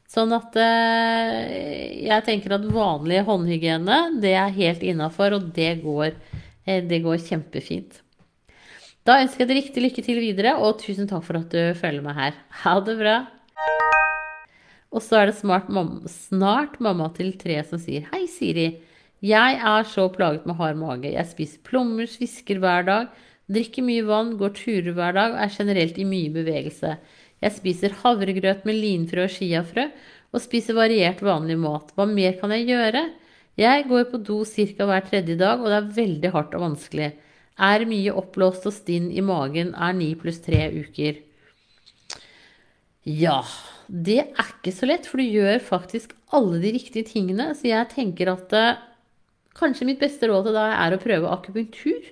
Sånn 0.07 0.31
at 0.37 0.55
eh, 0.61 2.03
jeg 2.07 2.25
tenker 2.27 2.55
at 2.55 2.67
vanlig 2.71 3.25
håndhygiene 3.27 4.21
det 4.23 4.37
er 4.39 4.53
helt 4.55 4.85
innafor, 4.87 5.39
og 5.39 5.49
det 5.57 5.73
går, 5.83 6.13
eh, 6.69 6.83
det 6.87 7.01
går 7.03 7.23
kjempefint. 7.25 8.03
Da 9.07 9.21
ønsker 9.23 9.45
jeg 9.45 9.51
deg 9.51 9.59
riktig 9.61 9.83
lykke 9.85 10.05
til 10.07 10.21
videre, 10.23 10.57
og 10.59 10.79
tusen 10.83 11.09
takk 11.11 11.25
for 11.27 11.39
at 11.41 11.51
du 11.51 11.75
følger 11.79 12.05
meg 12.05 12.19
her. 12.19 12.39
Ha 12.63 12.77
det 12.87 12.97
bra. 13.01 13.17
Og 14.95 15.03
så 15.03 15.21
er 15.21 15.31
det 15.31 15.47
mamma, 15.47 16.07
snart 16.11 16.79
mamma 16.83 17.09
til 17.15 17.33
tre 17.39 17.59
som 17.67 17.81
sier 17.83 18.07
Hei, 18.13 18.25
Siri. 18.31 18.69
Jeg 19.25 19.59
er 19.59 19.87
så 19.89 20.07
plaget 20.13 20.47
med 20.47 20.59
hard 20.59 20.79
mage. 20.79 21.11
Jeg 21.15 21.31
spiser 21.31 21.63
plommer, 21.67 22.07
svisker 22.11 22.61
hver 22.63 22.87
dag, 22.87 23.09
drikker 23.53 23.85
mye 23.87 24.05
vann, 24.07 24.35
går 24.41 24.55
turer 24.57 24.95
hver 24.97 25.17
dag 25.17 25.35
og 25.37 25.43
er 25.45 25.55
generelt 25.55 25.99
i 26.01 26.07
mye 26.09 26.33
bevegelse. 26.35 26.97
Jeg 27.45 27.55
spiser 27.59 27.99
havregrøt 28.03 28.65
med 28.67 28.79
linfrø 28.81 29.27
og 29.27 29.35
chiafrø 29.35 29.87
og 30.35 30.43
spiser 30.43 30.77
variert 30.77 31.23
vanlig 31.25 31.59
mat. 31.61 31.93
Hva 31.97 32.09
mer 32.09 32.35
kan 32.41 32.53
jeg 32.55 32.69
gjøre? 32.71 33.05
Jeg 33.57 33.87
går 33.89 34.09
på 34.11 34.21
do 34.21 34.43
ca. 34.45 34.89
hver 34.89 35.07
tredje 35.07 35.37
dag, 35.41 35.61
og 35.61 35.71
det 35.71 35.77
er 35.79 35.95
veldig 36.01 36.33
hardt 36.35 36.57
og 36.57 36.65
vanskelig. 36.67 37.13
Er 37.57 37.87
mye 37.89 38.13
oppblåst 38.13 38.67
og 38.69 38.75
stinn 38.77 39.09
i 39.13 39.25
magen, 39.25 39.73
er 39.73 39.95
ni 39.97 40.11
pluss 40.19 40.43
tre 40.45 40.67
uker. 40.75 41.23
Ja, 43.07 43.39
det 43.87 44.19
er 44.27 44.51
ikke 44.51 44.75
så 44.75 44.89
lett, 44.91 45.07
for 45.09 45.23
du 45.23 45.25
gjør 45.25 45.63
faktisk 45.63 46.13
alle 46.37 46.59
de 46.61 46.75
riktige 46.75 47.07
tingene. 47.07 47.53
Så 47.57 47.71
jeg 47.71 47.89
tenker 47.95 48.35
at 48.35 48.53
eh, 48.57 48.83
Kanskje 49.57 49.87
mitt 49.89 50.03
beste 50.03 50.29
råd 50.29 50.51
til 50.51 50.53
deg 50.53 50.73
er 50.77 50.93
å 50.93 51.01
prøve 51.01 51.31
akupunktur. 51.33 52.11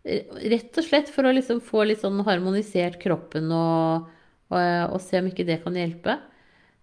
Rett 0.00 0.78
og 0.80 0.86
slett 0.86 1.10
for 1.12 1.28
å 1.28 1.32
liksom 1.36 1.58
få 1.64 1.84
litt 1.84 2.00
sånn 2.00 2.22
harmonisert 2.24 2.96
kroppen 3.02 3.50
og, 3.52 4.06
og, 4.48 4.60
og, 4.60 5.00
se 5.04 5.20
om 5.20 5.28
ikke 5.28 5.44
det 5.48 5.58
kan 5.64 5.76
hjelpe. 5.76 6.16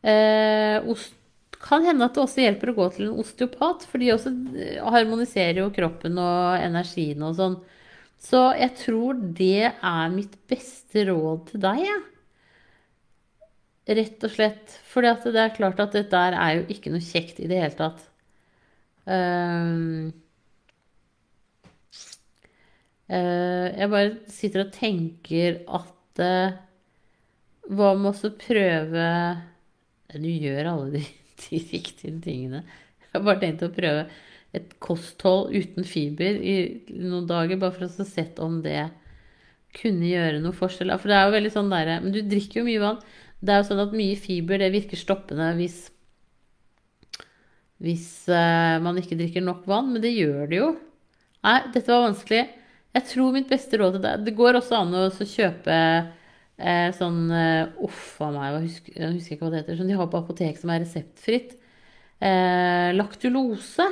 Eh, 0.05 0.77
ost, 0.85 1.15
kan 1.57 1.85
hende 1.87 2.05
at 2.05 2.13
det 2.13 2.21
også 2.21 2.43
hjelper 2.43 2.71
å 2.71 2.75
gå 2.77 2.85
til 2.93 3.07
en 3.07 3.23
osteopat, 3.23 3.87
for 3.89 4.01
de 4.01 4.11
også 4.13 4.33
eh, 4.53 4.77
harmoniserer 4.85 5.63
jo 5.63 5.71
kroppen 5.73 6.19
og 6.21 6.61
energien 6.61 7.25
og 7.25 7.33
sånn. 7.39 7.57
Så 8.21 8.43
jeg 8.57 8.75
tror 8.83 9.17
det 9.37 9.71
er 9.71 10.13
mitt 10.13 10.37
beste 10.49 11.07
råd 11.09 11.49
til 11.51 11.63
deg, 11.65 11.81
jeg. 11.87 12.05
Rett 13.97 14.23
og 14.27 14.33
slett. 14.33 14.77
For 14.89 15.05
det 15.05 15.41
er 15.41 15.55
klart 15.55 15.81
at 15.81 15.93
dette 15.95 16.21
er 16.27 16.53
jo 16.59 16.63
ikke 16.73 16.91
noe 16.91 17.03
kjekt 17.03 17.39
i 17.39 17.49
det 17.49 17.61
hele 17.61 17.77
tatt. 17.77 18.01
Uh, 19.07 20.11
jeg 23.07 23.91
bare 23.91 24.15
sitter 24.31 24.65
og 24.65 24.73
tenker 24.75 25.61
at 25.63 26.21
uh, 26.23 26.57
Hva 27.71 27.93
med 27.95 28.11
å 28.11 28.31
prøve 28.35 29.05
Du 30.17 30.27
gjør 30.27 30.71
alle 30.73 30.89
de, 30.97 31.03
de, 31.45 31.61
riktige 31.71 32.17
tingene. 32.23 32.63
Jeg 33.05 33.13
har 33.13 33.23
bare 33.23 33.41
tenkt 33.43 33.63
å 33.63 33.71
prøve 33.71 34.07
et 34.55 34.71
kosthold 34.81 35.51
uten 35.53 35.85
fiber 35.85 36.39
i 36.39 36.55
noen 36.89 37.27
dager, 37.29 37.59
bare 37.59 37.75
for 37.75 37.85
å 37.85 38.07
se 38.07 38.23
om 38.41 38.61
det 38.63 38.87
kunne 39.77 40.07
gjøre 40.07 40.39
noe 40.41 40.55
forskjell. 40.55 40.93
For 40.97 41.11
det 41.11 41.17
er 41.17 41.27
jo 41.27 41.35
veldig 41.35 41.51
sånn 41.53 41.71
der, 41.71 41.91
Men 42.01 42.15
du 42.15 42.21
drikker 42.25 42.61
jo 42.61 42.67
mye 42.67 42.81
vann. 42.81 43.01
Det 43.39 43.53
er 43.53 43.61
jo 43.61 43.67
sånn 43.69 43.83
at 43.83 43.95
mye 43.95 44.15
fiber 44.17 44.63
det 44.63 44.71
virker 44.73 44.99
stoppende 44.99 45.51
hvis 45.59 45.85
hvis 47.83 48.25
man 48.81 48.97
ikke 48.97 49.19
drikker 49.19 49.43
nok 49.45 49.67
vann, 49.69 49.91
men 49.93 50.01
det 50.01 50.15
gjør 50.15 50.47
det 50.49 50.57
jo. 50.57 50.69
Nei, 51.45 51.59
dette 51.75 51.91
var 51.93 52.07
vanskelig. 52.07 52.47
Jeg 52.97 53.05
tror 53.11 53.35
mitt 53.35 53.49
beste 53.49 53.77
råd 53.77 53.97
til 53.97 54.05
deg 54.07 54.25
Det 54.25 54.33
går 54.37 54.57
også 54.57 54.79
an 54.79 54.95
å 54.97 55.05
kjøpe 55.13 55.75
eh, 55.77 56.89
sånn 56.97 57.27
uh, 57.29 57.85
Uff 57.85 58.17
a 58.25 58.31
meg, 58.33 58.55
jeg 58.55 58.63
husker, 58.63 58.95
jeg 58.97 59.15
husker, 59.19 59.35
ikke 59.35 59.45
hva 59.45 59.53
det 59.53 59.61
heter. 59.61 59.77
Som 59.77 59.91
de 59.91 59.97
har 59.99 60.09
på 60.09 60.21
apotek 60.21 60.57
som 60.57 60.73
er 60.73 60.81
reseptfritt. 60.81 61.53
Eh, 62.17 62.89
laktulose. 62.97 63.85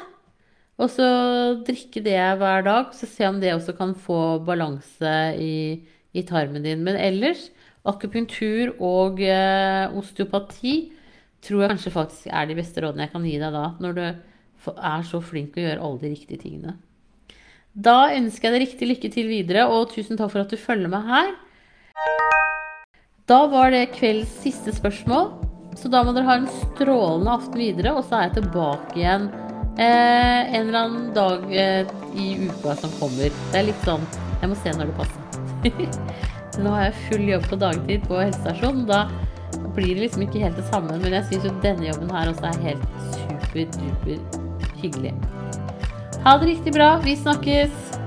Og 0.81 0.89
så 0.91 1.05
drikke 1.67 2.01
det 2.03 2.17
hver 2.39 2.65
dag, 2.65 2.89
så 2.97 3.07
se 3.07 3.27
om 3.29 3.37
det 3.39 3.53
også 3.53 3.75
kan 3.77 3.93
få 3.95 4.39
balanse 4.43 5.13
i, 5.39 5.85
i 6.11 6.23
tarmen 6.27 6.65
din. 6.65 6.81
Men 6.83 6.97
ellers, 6.99 7.45
akupunktur 7.87 8.73
og 8.83 9.21
eh, 9.23 9.85
osteopati 9.95 10.75
tror 11.45 11.61
jeg 11.61 11.71
kanskje 11.75 11.93
faktisk 11.93 12.33
er 12.33 12.49
de 12.49 12.57
beste 12.57 12.81
rådene 12.81 13.05
jeg 13.05 13.13
kan 13.13 13.29
gi 13.29 13.37
deg 13.39 13.53
da, 13.53 13.67
når 13.79 13.95
du 13.99 14.03
er 14.73 15.05
så 15.05 15.21
flink 15.21 15.55
å 15.55 15.63
gjøre 15.63 15.85
alle 15.85 16.01
de 16.01 16.13
riktige 16.15 16.41
tingene. 16.41 16.75
Da 17.75 18.07
ønsker 18.15 18.47
jeg 18.47 18.53
deg 18.53 18.61
riktig 18.63 18.87
lykke 18.87 19.09
til 19.11 19.25
videre, 19.27 19.65
og 19.67 19.89
tusen 19.91 20.15
takk 20.15 20.31
for 20.31 20.45
at 20.45 20.51
du 20.53 20.55
følger 20.55 20.87
meg 20.87 21.09
her. 21.09 21.33
Da 23.27 23.39
var 23.51 23.73
det 23.73 23.89
kveldens 23.97 24.31
siste 24.39 24.71
spørsmål, 24.71 25.33
så 25.75 25.91
da 25.91 26.05
må 26.07 26.13
dere 26.15 26.29
ha 26.29 26.37
en 26.39 26.47
strålende 26.61 27.33
aften 27.33 27.59
videre, 27.59 27.91
og 27.97 28.05
så 28.07 28.15
er 28.15 28.29
jeg 28.29 28.35
tilbake 28.37 28.95
igjen 29.01 29.27
eh, 29.75 30.55
en 30.55 30.61
eller 30.61 30.79
annen 30.85 31.09
dag 31.17 31.51
eh, 31.51 31.91
i 32.15 32.29
uka 32.47 32.77
som 32.79 32.95
kommer. 32.95 33.33
Det 33.51 33.59
er 33.59 33.67
litt 33.67 33.83
sånn 33.83 34.07
Jeg 34.39 34.51
må 34.53 34.59
se 34.61 34.75
når 34.77 34.93
det 34.93 34.97
passer. 35.01 35.99
Nå 36.63 36.71
har 36.77 36.87
jeg 36.87 37.07
full 37.09 37.27
jobb 37.27 37.49
på 37.51 37.59
dagtid 37.59 38.07
på 38.07 38.21
helsestasjonen. 38.21 38.85
Da 38.87 39.01
blir 39.75 39.97
det 39.97 40.05
liksom 40.05 40.23
ikke 40.23 40.45
helt 40.45 40.61
det 40.61 40.69
samme. 40.69 40.95
Men 41.01 41.17
jeg 41.17 41.27
syns 41.27 41.49
jo 41.49 41.57
denne 41.65 41.89
jobben 41.89 42.15
her 42.15 42.31
også 42.31 42.53
er 42.53 42.63
helt 42.69 42.87
super-duper 43.17 44.79
hyggelig. 44.79 45.11
Ha 46.25 46.37
det 46.37 46.45
riktig 46.45 46.73
bra. 46.73 46.99
Vi 47.03 47.15
snakkes. 47.15 48.04